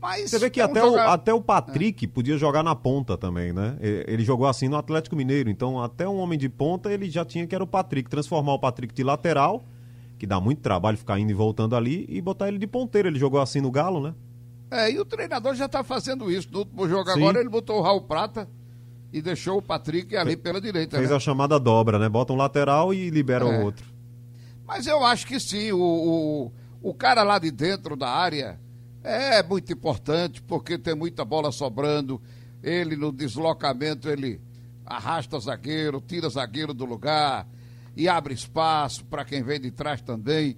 Mas 0.00 0.30
Você 0.30 0.38
vê 0.38 0.48
que 0.48 0.60
é 0.60 0.66
um 0.66 0.70
até, 0.70 0.80
joga- 0.80 0.96
o, 0.96 1.10
até 1.10 1.34
o 1.34 1.40
Patrick 1.42 2.06
podia 2.06 2.38
jogar 2.38 2.62
na 2.62 2.74
ponta 2.74 3.18
também, 3.18 3.52
né? 3.52 3.76
E- 3.82 4.04
Ele 4.08 4.24
jogou 4.24 4.46
assim 4.46 4.66
no 4.68 4.76
Atlético 4.76 5.14
Mineiro, 5.14 5.50
então 5.50 5.82
até 5.82 6.08
um 6.08 6.16
homem 6.18 6.38
de 6.38 6.48
ponta 6.48 6.90
ele 6.90 7.10
já 7.10 7.24
tinha 7.24 7.46
que 7.46 7.54
era 7.54 7.62
o 7.62 7.66
Patrick. 7.66 8.08
Transformar 8.08 8.54
o 8.54 8.58
Patrick 8.58 8.94
de 8.94 9.02
lateral, 9.04 9.62
que 10.18 10.26
dá 10.26 10.40
muito 10.40 10.60
trabalho 10.62 10.96
ficar 10.96 11.18
indo 11.18 11.30
e 11.30 11.34
voltando 11.34 11.76
ali, 11.76 12.06
e 12.08 12.20
botar 12.22 12.48
ele 12.48 12.58
de 12.58 12.66
ponteiro. 12.66 13.08
Ele 13.08 13.18
jogou 13.18 13.40
assim 13.40 13.60
no 13.60 13.70
Galo, 13.70 14.00
né? 14.02 14.14
É, 14.70 14.90
e 14.90 14.98
o 14.98 15.04
treinador 15.04 15.54
já 15.54 15.66
está 15.66 15.84
fazendo 15.84 16.30
isso. 16.30 16.48
No 16.50 16.60
último 16.60 16.88
jogo 16.88 17.10
Sim. 17.10 17.18
agora 17.18 17.40
ele 17.40 17.48
botou 17.50 17.78
o 17.78 17.82
Raul 17.82 18.02
Prata 18.02 18.48
e 19.12 19.20
deixou 19.20 19.58
o 19.58 19.62
Patrick 19.62 20.16
ali 20.16 20.36
pela 20.36 20.60
direita. 20.60 20.96
Fez 20.96 21.10
né? 21.10 21.16
a 21.16 21.20
chamada 21.20 21.58
dobra, 21.58 21.98
né? 21.98 22.08
Bota 22.08 22.32
um 22.32 22.36
lateral 22.36 22.94
e 22.94 23.10
libera 23.10 23.44
É. 23.44 23.48
o 23.60 23.64
outro. 23.64 23.84
Mas 24.66 24.86
eu 24.86 25.04
acho 25.04 25.26
que 25.26 25.38
sim, 25.40 25.72
o, 25.72 25.78
o, 25.78 26.52
o 26.90 26.94
cara 26.94 27.22
lá 27.24 27.38
de 27.38 27.50
dentro 27.50 27.96
da 27.96 28.08
área 28.08 28.58
é 29.02 29.42
muito 29.42 29.72
importante, 29.72 30.42
porque 30.42 30.78
tem 30.78 30.94
muita 30.94 31.24
bola 31.24 31.50
sobrando. 31.50 32.20
Ele 32.62 32.96
no 32.96 33.10
deslocamento, 33.10 34.08
ele 34.08 34.40
arrasta 34.84 35.38
zagueiro, 35.38 36.00
tira 36.00 36.28
zagueiro 36.28 36.74
do 36.74 36.84
lugar 36.84 37.46
e 37.96 38.08
abre 38.08 38.34
espaço 38.34 39.04
para 39.04 39.24
quem 39.24 39.42
vem 39.42 39.60
de 39.60 39.70
trás 39.70 40.02
também. 40.02 40.56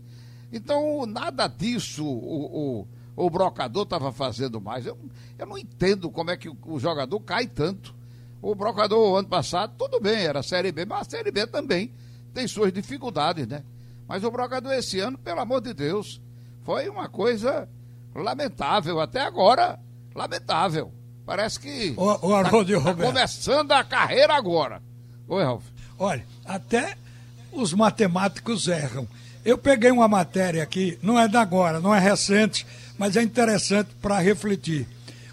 Então, 0.53 1.07
nada 1.07 1.47
disso 1.47 2.05
o, 2.05 2.81
o, 3.17 3.25
o 3.25 3.31
brocador 3.31 3.85
estava 3.85 4.11
fazendo 4.13 4.61
mais. 4.61 4.87
Eu, 4.87 4.99
eu 5.39 5.47
não 5.47 5.57
entendo 5.57 6.11
como 6.11 6.31
é 6.31 6.37
que 6.37 6.49
o, 6.49 6.57
o 6.67 6.81
jogador 6.81 7.21
cai 7.21 7.47
tanto. 7.47 7.95
O 8.41 8.55
brocador, 8.55 9.19
ano 9.19 9.29
passado, 9.29 9.75
tudo 9.79 10.01
bem, 10.01 10.25
era 10.25 10.41
a 10.41 10.43
Série 10.43 10.73
B, 10.73 10.85
mas 10.85 11.07
a 11.07 11.11
Série 11.11 11.31
B 11.31 11.47
também 11.47 11.93
tem 12.35 12.49
suas 12.49 12.73
dificuldades, 12.73 13.47
né? 13.47 13.63
Mas 14.09 14.25
o 14.25 14.31
brocador 14.31 14.73
esse 14.73 14.99
ano, 14.99 15.17
pelo 15.17 15.41
amor 15.41 15.61
de 15.61 15.73
Deus, 15.73 16.21
foi 16.63 16.89
uma 16.89 17.09
coisa 17.09 17.69
lamentável. 18.15 19.01
Até 19.01 19.21
agora, 19.21 19.79
lamentável. 20.15 20.93
Parece 21.25 21.61
que 21.61 21.95
ô 21.97 22.35
Haroldo 22.35 22.73
e 22.73 22.75
tá 22.75 22.81
Roberto. 22.81 23.09
começando 23.09 23.73
a 23.73 23.85
carreira 23.85 24.35
agora. 24.35 24.83
Oi, 25.29 25.45
Ralf. 25.45 25.65
Olha, 25.99 26.25
até 26.45 26.97
os 27.53 27.73
matemáticos 27.73 28.67
erram. 28.67 29.07
Eu 29.45 29.57
peguei 29.57 29.91
uma 29.91 30.09
matéria 30.09 30.63
aqui, 30.63 30.99
não 31.03 31.19
é 31.19 31.29
da 31.29 31.41
agora, 31.41 31.81
não 31.81 31.95
é 31.95 31.99
recente, 31.99 32.67
mas 32.99 33.17
é 33.17 33.23
interessante 33.23 33.91
para 34.01 34.19
refletir. 34.19 34.87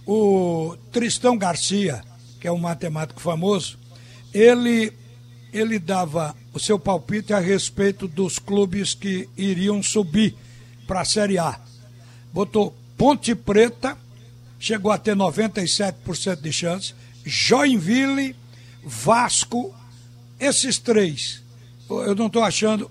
O 0.06 0.76
Tristão 0.92 1.38
Garcia, 1.38 2.02
que 2.40 2.48
é 2.48 2.52
um 2.52 2.58
matemático 2.58 3.20
famoso, 3.20 3.78
ele, 4.34 4.92
ele 5.54 5.78
dava 5.80 6.36
o 6.54 6.60
seu 6.60 6.80
palpite 6.80 7.34
a 7.34 7.40
respeito 7.40 8.08
dos 8.08 8.40
clubes 8.40 8.94
que 8.94 9.30
iriam 9.38 9.82
subir 9.84 10.36
para 10.88 11.02
a 11.02 11.06
Série 11.06 11.38
A. 11.38 11.60
Botou 12.34 12.76
Ponte 12.98 13.34
Preta, 13.34 13.98
chegou 14.60 14.92
a 14.92 14.98
ter 14.98 15.16
97% 15.16 16.42
de 16.42 16.52
chance, 16.52 16.94
Joinville, 17.26 18.36
Vasco, 18.84 19.74
esses 20.40 20.78
três, 20.78 21.42
eu 21.90 22.14
não 22.16 22.28
estou 22.28 22.44
achando 22.44 22.90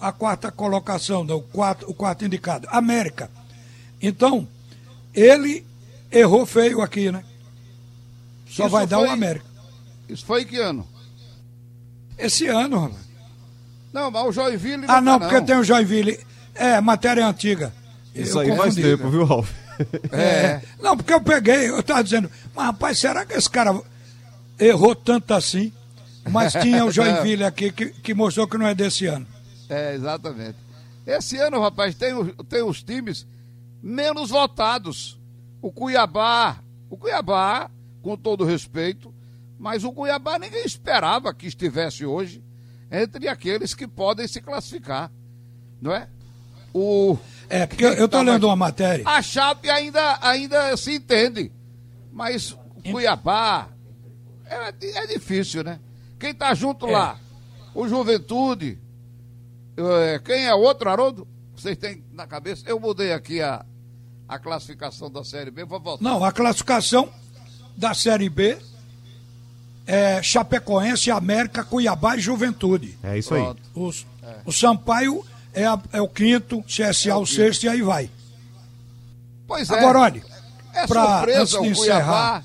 a 0.00 0.12
quarta 0.12 0.50
colocação, 0.52 1.24
não, 1.24 1.36
o, 1.36 1.42
quarto, 1.42 1.90
o 1.90 1.94
quarto 1.94 2.24
indicado. 2.24 2.68
América. 2.70 3.30
Então, 4.00 4.46
ele 5.12 5.64
errou 6.12 6.46
feio 6.46 6.80
aqui, 6.80 7.10
né? 7.10 7.24
Só 8.48 8.64
Isso 8.64 8.70
vai 8.72 8.86
dar 8.86 8.98
foi- 8.98 9.08
o 9.08 9.10
América. 9.10 9.46
Isso 10.08 10.24
foi 10.24 10.42
em 10.42 10.46
que 10.46 10.56
ano? 10.58 10.86
Esse 12.16 12.46
ano, 12.46 12.78
rapaz. 12.78 13.04
Não, 13.92 14.10
mas 14.10 14.26
o 14.26 14.32
Joinville 14.32 14.84
Ah, 14.88 15.00
não, 15.00 15.18
tá, 15.18 15.26
porque 15.28 15.44
tem 15.44 15.56
o 15.56 15.64
Joinville. 15.64 16.18
É, 16.54 16.80
matéria 16.80 17.26
antiga. 17.26 17.74
Isso 18.22 18.40
Eu 18.40 18.52
aí 18.52 18.56
faz 18.56 18.74
tempo, 18.74 19.10
viu, 19.10 19.24
Ralf? 19.24 19.50
É. 20.10 20.60
Não, 20.80 20.96
porque 20.96 21.12
eu 21.12 21.20
peguei, 21.20 21.68
eu 21.68 21.80
estava 21.80 22.02
dizendo, 22.02 22.30
mas 22.54 22.66
rapaz, 22.66 22.98
será 22.98 23.26
que 23.26 23.34
esse 23.34 23.48
cara 23.48 23.78
errou 24.58 24.94
tanto 24.94 25.34
assim? 25.34 25.72
Mas 26.30 26.52
tinha 26.54 26.84
o 26.84 26.90
Joinville 26.92 27.44
aqui 27.44 27.70
que, 27.70 27.86
que 27.90 28.14
mostrou 28.14 28.48
que 28.48 28.58
não 28.58 28.66
é 28.66 28.74
desse 28.74 29.06
ano. 29.06 29.26
É, 29.68 29.94
exatamente. 29.94 30.56
Esse 31.06 31.36
ano, 31.36 31.60
rapaz, 31.60 31.94
tem, 31.94 32.12
tem 32.48 32.62
os 32.62 32.82
times 32.82 33.26
menos 33.82 34.30
votados. 34.30 35.18
O 35.62 35.70
Cuiabá, 35.70 36.58
o 36.90 36.96
Cuiabá, 36.96 37.70
com 38.02 38.16
todo 38.16 38.44
respeito, 38.44 39.14
mas 39.58 39.84
o 39.84 39.92
Cuiabá 39.92 40.38
ninguém 40.38 40.64
esperava 40.64 41.32
que 41.32 41.46
estivesse 41.46 42.04
hoje 42.04 42.42
entre 42.90 43.28
aqueles 43.28 43.74
que 43.74 43.86
podem 43.86 44.26
se 44.28 44.40
classificar, 44.40 45.10
não 45.80 45.92
é? 45.92 46.08
O, 46.78 47.16
É, 47.48 47.64
porque 47.66 47.84
eu 47.84 47.92
estou 47.92 48.08
Tá, 48.08 48.20
lendo 48.22 48.44
uma 48.46 48.56
matéria. 48.56 49.02
a 49.08 49.22
Chape 49.22 49.70
ainda, 49.70 50.18
ainda 50.20 50.76
se 50.76 50.94
entende, 50.96 51.50
mas 52.12 52.52
o 52.52 52.90
Cuiabá 52.92 53.68
é, 54.44 54.68
é 54.98 55.06
difícil, 55.06 55.62
né? 55.64 55.78
Quem 56.18 56.34
tá 56.34 56.52
junto 56.54 56.86
É. 56.86 56.92
lá? 56.92 57.18
O 57.74 57.88
Juventude. 57.88 58.78
É, 59.76 60.18
quem 60.24 60.44
é 60.46 60.54
outro, 60.54 60.88
Haroldo? 60.90 61.26
Vocês 61.54 61.76
têm 61.78 62.04
na 62.12 62.26
cabeça? 62.26 62.62
Eu 62.66 62.78
mudei 62.80 63.12
aqui 63.12 63.40
a, 63.40 63.64
a 64.28 64.38
classificação 64.38 65.10
da 65.10 65.22
Série 65.24 65.50
B, 65.50 65.64
vou 65.64 65.80
voltar. 65.80 66.02
Não, 66.04 66.22
a 66.24 66.32
classificação 66.32 67.08
da 67.76 67.94
Série 67.94 68.28
B 68.28 68.58
é 69.86 70.22
Chapecoense, 70.22 71.10
América, 71.10 71.62
Cuiabá 71.64 72.16
e 72.16 72.20
Juventude. 72.20 72.98
É 73.02 73.16
isso 73.18 73.34
aí. 73.34 73.42
Pronto. 73.42 73.62
Os, 73.74 74.06
O 74.44 74.52
Sampaio 74.52 75.24
é, 75.56 75.66
a- 75.66 75.80
é 75.92 76.00
o 76.00 76.08
quinto, 76.08 76.62
CSA 76.62 77.16
o 77.16 77.26
sexto 77.26 77.64
e 77.64 77.68
aí 77.68 77.82
vai. 77.82 78.08
Pois 79.46 79.68
é. 79.70 79.78
Agora, 79.78 80.00
olha, 80.00 80.22
É 80.72 80.86
pra- 80.86 81.16
surpresa 81.18 81.56
o 81.60 81.62
Cuiabá 81.62 81.72
encerrar. 81.72 82.44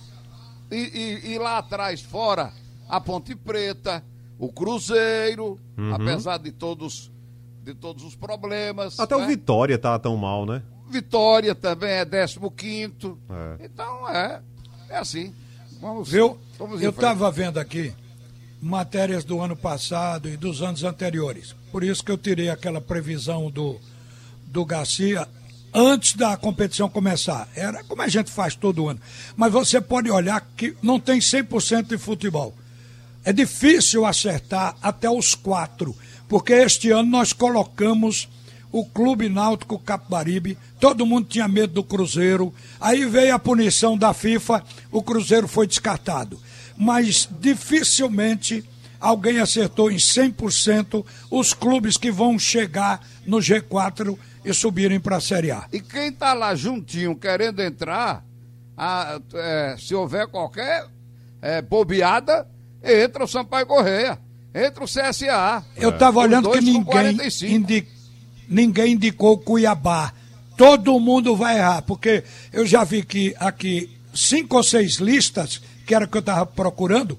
e, 0.72 0.76
e- 0.76 1.32
e 1.34 1.38
lá 1.38 1.58
atrás, 1.58 2.02
fora, 2.02 2.52
a 2.88 3.00
Ponte 3.02 3.36
Preta, 3.36 4.04
o 4.40 4.52
Cruzeiro, 4.52 5.60
Uhum. 5.78 5.94
apesar 5.94 6.38
de 6.38 6.52
todos, 6.52 7.12
de 7.64 7.74
todos 7.74 8.04
os 8.04 8.16
problemas. 8.16 9.00
Até 9.00 9.16
o 9.16 9.20
né? 9.22 9.28
Vitória 9.28 9.78
tá 9.78 9.98
tão 10.00 10.16
mal, 10.18 10.46
né? 10.46 10.62
Vitória 10.90 11.54
também 11.56 11.90
é 11.92 12.06
15 12.06 13.18
É. 13.30 13.66
Então 13.66 14.10
é, 14.10 14.42
é 14.90 14.98
assim. 14.98 15.34
Vamos, 15.80 16.10
Viu? 16.10 16.38
vamos 16.60 16.82
Eu 16.82 16.92
estava 16.92 17.32
vendo 17.32 17.60
aqui 17.60 17.94
matérias 18.62 19.24
do 19.24 19.42
ano 19.42 19.56
passado 19.56 20.30
e 20.30 20.38
dos 20.38 20.62
anos 20.62 20.84
anteriores. 20.84 21.56
Por 21.72 21.84
isso 21.84 22.04
que 22.04 22.12
eu 22.12 22.18
tirei 22.18 22.50
aquela 22.50 22.82
previsão 22.82 23.50
do, 23.50 23.80
do 24.46 24.66
Garcia 24.66 25.28
antes 25.74 26.14
da 26.14 26.36
competição 26.36 26.90
começar. 26.90 27.48
Era 27.56 27.84
como 27.84 28.02
a 28.02 28.08
gente 28.08 28.30
faz 28.30 28.56
todo 28.56 28.90
ano. 28.90 29.00
Mas 29.36 29.52
você 29.52 29.80
pode 29.80 30.12
olhar 30.12 30.42
que 30.56 30.76
não 30.82 31.00
tem 31.00 31.20
100% 31.20 31.88
de 31.88 31.98
futebol. 31.98 32.54
É 33.24 33.32
difícil 33.32 34.06
acertar 34.06 34.76
até 34.82 35.10
os 35.10 35.36
quatro, 35.36 35.96
porque 36.28 36.54
este 36.54 36.90
ano 36.90 37.10
nós 37.10 37.34
colocamos 37.34 38.28
o 38.72 38.86
Clube 38.86 39.30
Náutico 39.30 39.78
Capibaribe, 39.78 40.58
todo 40.80 41.06
mundo 41.06 41.28
tinha 41.28 41.48
medo 41.48 41.74
do 41.74 41.84
Cruzeiro, 41.84 42.54
aí 42.80 43.06
veio 43.06 43.36
a 43.36 43.40
punição 43.40 43.98
da 43.98 44.14
FIFA, 44.14 44.64
o 44.92 45.04
Cruzeiro 45.04 45.48
foi 45.48 45.68
descartado. 45.68 46.40
Mas 46.78 47.30
dificilmente 47.40 48.64
alguém 49.02 49.40
acertou 49.40 49.92
em 49.92 49.98
100% 49.98 51.04
os 51.30 51.54
clubes 51.54 51.98
que 51.98 52.12
vão 52.12 52.38
chegar 52.40 53.02
no 53.26 53.38
G4 53.40 54.18
e 54.46 54.54
subirem 54.54 55.00
para 55.00 55.18
a 55.18 55.22
Série 55.22 55.52
A. 55.52 55.66
E 55.74 55.82
quem 55.82 56.12
tá 56.12 56.34
lá 56.34 56.54
juntinho 56.56 57.16
querendo 57.16 57.60
entrar, 57.62 58.24
a- 58.78 59.20
é, 59.34 59.76
se 59.80 59.94
houver 59.96 60.28
qualquer 60.28 60.86
é, 61.42 61.62
bobeada, 61.62 62.48
entra 62.84 63.24
o 63.24 63.28
Sampaio 63.28 63.66
Correia. 63.66 64.18
entre 64.54 64.84
o 64.84 64.88
CSA. 64.88 65.64
Eu 65.78 65.90
estava 65.92 66.20
Os 66.20 66.26
olhando 66.26 66.52
que 66.52 66.60
ninguém, 66.62 66.84
45. 66.84 67.54
indi- 67.56 67.88
ninguém 68.50 68.94
indicou 68.94 69.34
o 69.34 69.38
Cuiabá. 69.38 70.14
Todo 70.58 71.00
mundo 71.00 71.36
vai 71.38 71.58
errar, 71.58 71.82
porque 71.84 72.24
eu 72.52 72.66
já 72.66 72.84
vi 72.84 73.02
que 73.02 73.34
aqui 73.40 73.90
cinco 74.14 74.58
ou 74.58 74.64
seis 74.64 74.96
listas, 74.98 75.62
que 75.88 75.96
era 75.96 76.04
o 76.04 76.08
que 76.08 76.18
eu 76.18 76.20
estava 76.20 76.46
procurando, 76.46 77.18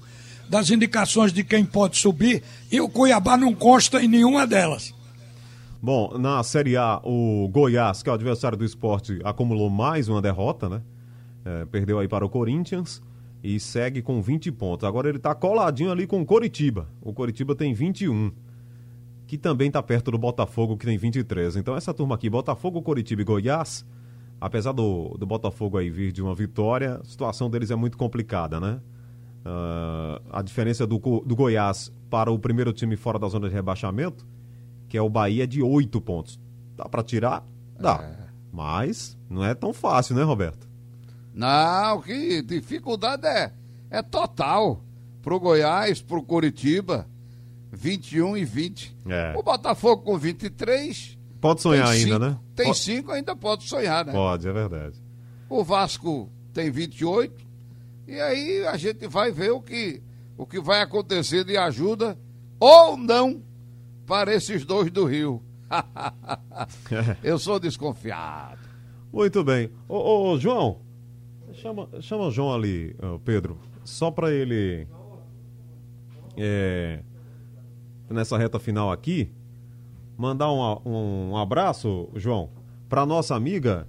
das 0.49 0.69
indicações 0.69 1.31
de 1.33 1.43
quem 1.43 1.65
pode 1.65 1.97
subir, 1.97 2.43
e 2.71 2.79
o 2.79 2.89
Cuiabá 2.89 3.37
não 3.37 3.53
consta 3.53 4.03
em 4.03 4.07
nenhuma 4.07 4.45
delas. 4.45 4.93
Bom, 5.81 6.17
na 6.17 6.41
Série 6.43 6.77
A, 6.77 7.01
o 7.03 7.49
Goiás, 7.49 8.01
que 8.01 8.09
é 8.09 8.11
o 8.11 8.15
adversário 8.15 8.57
do 8.57 8.63
esporte, 8.63 9.19
acumulou 9.23 9.69
mais 9.69 10.07
uma 10.07 10.21
derrota, 10.21 10.69
né? 10.69 10.81
É, 11.43 11.65
perdeu 11.65 11.99
aí 11.99 12.07
para 12.07 12.25
o 12.25 12.29
Corinthians 12.29 13.01
e 13.43 13.59
segue 13.59 14.01
com 14.01 14.21
20 14.21 14.49
pontos. 14.53 14.87
Agora 14.87 15.09
ele 15.09 15.19
tá 15.19 15.35
coladinho 15.35 15.91
ali 15.91 16.07
com 16.07 16.21
o 16.21 16.25
Coritiba. 16.25 16.87
O 17.01 17.11
Coritiba 17.11 17.53
tem 17.53 17.73
21, 17.73 18.31
que 19.27 19.37
também 19.37 19.69
tá 19.69 19.83
perto 19.83 20.09
do 20.11 20.17
Botafogo, 20.17 20.77
que 20.77 20.85
tem 20.85 20.97
23. 20.97 21.57
Então 21.57 21.75
essa 21.75 21.93
turma 21.93 22.15
aqui, 22.15 22.29
Botafogo, 22.29 22.81
Coritiba 22.81 23.21
e 23.21 23.25
Goiás, 23.25 23.85
apesar 24.39 24.71
do, 24.71 25.17
do 25.19 25.25
Botafogo 25.25 25.77
aí 25.77 25.89
vir 25.89 26.13
de 26.13 26.21
uma 26.21 26.33
vitória, 26.33 27.01
a 27.01 27.03
situação 27.03 27.49
deles 27.49 27.71
é 27.71 27.75
muito 27.75 27.97
complicada, 27.97 28.57
né? 28.57 28.79
Ah, 29.45 30.21
a 30.31 30.41
diferença 30.41 30.85
do, 30.87 30.97
do 31.25 31.35
Goiás 31.35 31.91
para 32.09 32.31
o 32.31 32.39
primeiro 32.39 32.71
time 32.71 32.95
fora 32.95 33.19
da 33.19 33.27
zona 33.27 33.47
de 33.49 33.53
rebaixamento, 33.55 34.25
que 34.87 34.97
é 34.97 35.01
o 35.01 35.09
Bahia, 35.09 35.43
é 35.43 35.47
de 35.47 35.61
8 35.61 35.99
pontos. 36.01 36.39
Dá 36.77 36.85
pra 36.85 37.03
tirar? 37.03 37.45
Dá. 37.79 38.29
Mas 38.51 39.17
não 39.29 39.43
é 39.43 39.53
tão 39.53 39.73
fácil, 39.73 40.15
né, 40.15 40.23
Roberto? 40.23 40.67
Não, 41.33 42.01
que 42.01 42.41
dificuldade 42.43 43.25
é, 43.25 43.51
é 43.89 44.01
total 44.03 44.83
pro 45.21 45.39
Goiás, 45.39 46.01
pro 46.01 46.21
Curitiba, 46.21 47.07
21 47.71 48.37
e 48.37 48.45
20. 48.45 48.95
É. 49.07 49.33
O 49.35 49.41
Botafogo 49.41 50.03
com 50.03 50.17
23. 50.17 51.17
Pode 51.41 51.61
sonhar 51.61 51.87
ainda, 51.87 52.05
cinco- 52.05 52.19
né? 52.19 52.39
Tem 52.55 52.67
Pode- 52.67 52.77
5, 52.79 53.11
ainda 53.11 53.35
pode 53.35 53.67
sonhar, 53.67 54.05
né? 54.05 54.11
Pode, 54.13 54.47
é 54.47 54.53
verdade. 54.53 55.01
O 55.49 55.63
Vasco 55.63 56.29
tem 56.53 56.69
28. 56.69 57.42
E 58.07 58.19
aí 58.19 58.65
a 58.67 58.75
gente 58.77 59.07
vai 59.07 59.31
ver 59.31 59.51
o 59.51 59.61
que, 59.61 60.01
o 60.37 60.45
que 60.45 60.59
vai 60.59 60.81
acontecer 60.81 61.43
de 61.43 61.55
ajuda 61.57 62.17
ou 62.59 62.97
não 62.97 63.41
para 64.05 64.33
esses 64.33 64.65
dois 64.65 64.91
do 64.91 65.05
Rio. 65.05 65.41
Eu 67.23 67.39
sou 67.39 67.59
desconfiado. 67.59 68.59
Muito 69.11 69.43
bem. 69.43 69.69
Ô, 69.87 70.31
ô, 70.31 70.39
João, 70.39 70.79
chama, 71.53 71.87
chama 72.01 72.25
o 72.27 72.31
João 72.31 72.53
ali, 72.53 72.95
Pedro, 73.23 73.57
só 73.83 74.09
pra 74.11 74.31
ele. 74.31 74.87
É, 76.35 77.03
nessa 78.09 78.37
reta 78.37 78.59
final 78.59 78.91
aqui, 78.91 79.31
mandar 80.17 80.51
um, 80.51 80.61
a- 80.63 80.81
um 80.83 81.37
abraço, 81.37 82.09
João, 82.15 82.49
pra 82.89 83.05
nossa 83.05 83.35
amiga 83.35 83.87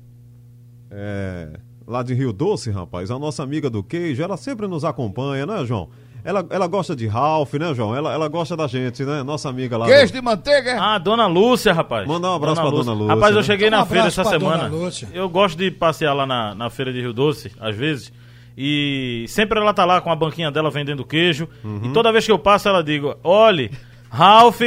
é, 0.90 1.58
lá 1.86 2.02
de 2.02 2.14
Rio 2.14 2.32
Doce, 2.32 2.70
rapaz, 2.70 3.10
a 3.10 3.18
nossa 3.18 3.42
amiga 3.42 3.68
do 3.70 3.82
queijo, 3.82 4.22
ela 4.22 4.36
sempre 4.36 4.66
nos 4.66 4.84
acompanha, 4.84 5.44
né, 5.46 5.64
João? 5.64 5.88
Ela, 6.26 6.42
ela 6.48 6.66
gosta 6.66 6.96
de 6.96 7.06
Ralph, 7.06 7.52
né, 7.54 7.74
João? 7.74 7.94
Ela, 7.94 8.10
ela 8.14 8.28
gosta 8.28 8.56
da 8.56 8.66
gente, 8.66 9.04
né? 9.04 9.22
Nossa 9.22 9.50
amiga 9.50 9.76
lá. 9.76 9.84
do- 9.84 9.92
Queijo 9.92 10.10
de 10.12 10.22
manteiga? 10.22 10.70
é? 10.70 10.78
Ah, 10.78 10.96
Dona 10.96 11.26
Lúcia, 11.26 11.70
rapaz. 11.72 12.08
Manda 12.08 12.30
um 12.30 12.34
abraço 12.34 12.62
pra 12.62 12.70
Dona 12.70 12.92
Lúcia, 12.94 13.14
Rapaz, 13.14 13.32
eu 13.34 13.40
né? 13.40 13.46
cheguei 13.46 13.68
Um 13.68 13.72
na 13.72 13.84
feira 13.84 14.06
essa 14.06 14.22
Dona 14.22 14.38
semana. 14.38 14.66
Lúcia. 14.68 15.08
Eu 15.12 15.28
gosto 15.28 15.58
de 15.58 15.70
passear 15.70 16.14
lá 16.14 16.26
na, 16.26 16.54
na 16.54 16.70
feira 16.70 16.90
de 16.94 17.00
Rio 17.02 17.12
Doce, 17.12 17.52
às 17.60 17.76
vezes. 17.76 18.10
E 18.56 19.26
sempre 19.28 19.58
ela 19.60 19.74
tá 19.74 19.84
lá 19.84 20.00
com 20.00 20.10
a 20.10 20.16
banquinha 20.16 20.50
dela 20.50 20.70
vendendo 20.70 21.04
queijo. 21.04 21.46
Uhum. 21.62 21.80
E 21.84 21.92
toda 21.92 22.10
vez 22.10 22.24
que 22.24 22.32
eu 22.32 22.38
passo, 22.38 22.68
ela 22.70 22.82
digo: 22.82 23.14
olhe, 23.22 23.70
Ralph. 24.08 24.60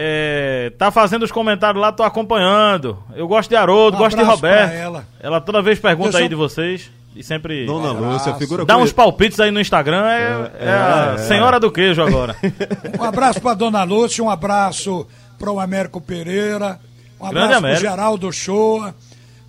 É, 0.00 0.70
tá 0.78 0.92
fazendo 0.92 1.24
os 1.24 1.32
comentários 1.32 1.80
lá, 1.82 1.90
tô 1.90 2.04
acompanhando. 2.04 2.96
Eu 3.16 3.26
gosto 3.26 3.48
de 3.48 3.56
Haroldo, 3.56 3.96
Um 3.96 4.00
gosto 4.00 4.16
de 4.16 4.22
pra 4.22 4.32
Roberto. 4.32 4.72
ela. 4.72 5.04
Ela 5.18 5.40
toda 5.40 5.60
vez 5.60 5.80
pergunta 5.80 6.18
eu- 6.18 6.22
aí 6.22 6.28
de 6.28 6.36
vocês. 6.36 6.88
E 7.16 7.22
sempre 7.24 7.66
Dona 7.66 7.90
Lúcia, 7.90 8.32
figura 8.34 8.64
dá 8.64 8.76
uns 8.76 8.92
palpites 8.92 9.40
aí 9.40 9.50
no 9.50 9.60
Instagram. 9.60 10.06
É, 10.06 10.50
é 10.60 10.70
a 10.70 11.14
é. 11.14 11.18
senhora 11.18 11.58
do 11.58 11.68
queijo 11.72 12.00
agora. 12.00 12.36
Um 12.96 13.02
abraço 13.02 13.40
para 13.40 13.54
Dona 13.54 13.82
Lúcia, 13.82 14.22
um 14.22 14.30
abraço 14.30 15.04
para 15.36 15.50
o 15.50 15.58
Américo 15.58 16.00
Pereira, 16.00 16.78
um 17.20 17.28
Grande 17.28 17.38
abraço 17.38 17.48
para 17.48 17.54
o 17.54 17.58
Américo. 17.58 17.80
Geraldo 17.80 18.32
Shoa, 18.32 18.94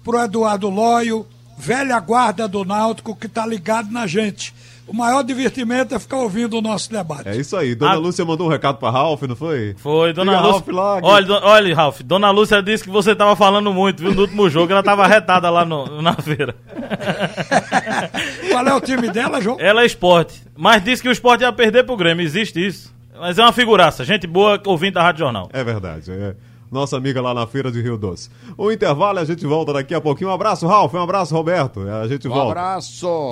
para 0.03 0.15
o 0.17 0.23
Eduardo 0.23 0.67
Lóio, 0.69 1.27
velha 1.59 1.99
guarda 1.99 2.47
do 2.47 2.65
Náutico 2.65 3.15
que 3.15 3.27
está 3.27 3.45
ligado 3.45 3.91
na 3.91 4.07
gente. 4.07 4.51
O 4.89 4.95
maior 4.95 5.23
divertimento 5.23 5.93
é 5.93 5.99
ficar 5.99 6.17
ouvindo 6.17 6.57
o 6.57 6.61
nosso 6.61 6.91
debate. 6.91 7.27
É 7.29 7.35
isso 7.35 7.55
aí. 7.55 7.75
Dona 7.75 7.91
Ah. 7.91 7.95
Lúcia 7.95 8.25
mandou 8.25 8.47
um 8.47 8.49
recado 8.49 8.77
pra 8.77 8.89
Ralph, 8.89 9.21
não 9.23 9.35
foi? 9.35 9.75
Foi, 9.77 10.11
dona 10.13 10.31
Liga, 10.33 10.43
Lúcia. 10.43 10.59
Ralph 10.59 10.67
lá, 10.69 11.01
que- 11.01 11.07
olha, 11.07 11.25
do- 11.25 11.33
olha, 11.45 11.75
Ralph, 11.75 12.01
dona 12.01 12.31
Lúcia 12.31 12.61
disse 12.63 12.83
que 12.83 12.89
você 12.89 13.15
tava 13.15 13.35
falando 13.35 13.71
muito, 13.73 14.01
viu, 14.01 14.13
no 14.13 14.21
último 14.21 14.49
jogo, 14.49 14.71
ela 14.71 14.81
tava 14.83 15.05
retada 15.07 15.49
lá 15.49 15.63
no- 15.63 16.01
na 16.01 16.13
feira. 16.13 16.55
Qual 18.51 18.67
é 18.67 18.73
o 18.73 18.81
time 18.81 19.09
dela, 19.09 19.39
João? 19.41 19.57
Ela 19.59 19.83
é 19.83 19.85
esporte, 19.85 20.41
mas 20.57 20.83
disse 20.83 21.01
que 21.01 21.09
o 21.09 21.11
esporte 21.11 21.41
ia 21.41 21.51
perder 21.53 21.83
pro 21.85 21.95
Grêmio, 21.95 22.23
existe 22.25 22.65
isso. 22.65 22.93
Mas 23.19 23.37
é 23.37 23.43
uma 23.43 23.51
figuraça, 23.53 24.03
gente 24.03 24.25
boa, 24.25 24.59
ouvinte 24.65 24.93
da 24.93 25.03
Rádio 25.03 25.19
Jornal. 25.19 25.49
É 25.53 25.63
verdade. 25.63 26.11
É. 26.11 26.35
Nossa 26.71 26.95
amiga 26.97 27.21
lá 27.21 27.33
na 27.33 27.45
feira 27.47 27.71
de 27.71 27.81
Rio 27.81 27.97
Doce. 27.97 28.29
O 28.57 28.71
intervalo, 28.71 29.19
a 29.19 29.25
gente 29.25 29.45
volta 29.45 29.73
daqui 29.73 29.93
a 29.93 29.99
pouquinho. 29.99 30.29
Um 30.29 30.33
abraço, 30.33 30.67
Ralph. 30.67 30.93
Um 30.93 31.01
abraço, 31.01 31.33
Roberto. 31.35 31.81
A 31.89 32.07
gente 32.07 32.27
Um 32.27 32.31
volta. 32.31 32.51
abraço. 32.51 33.31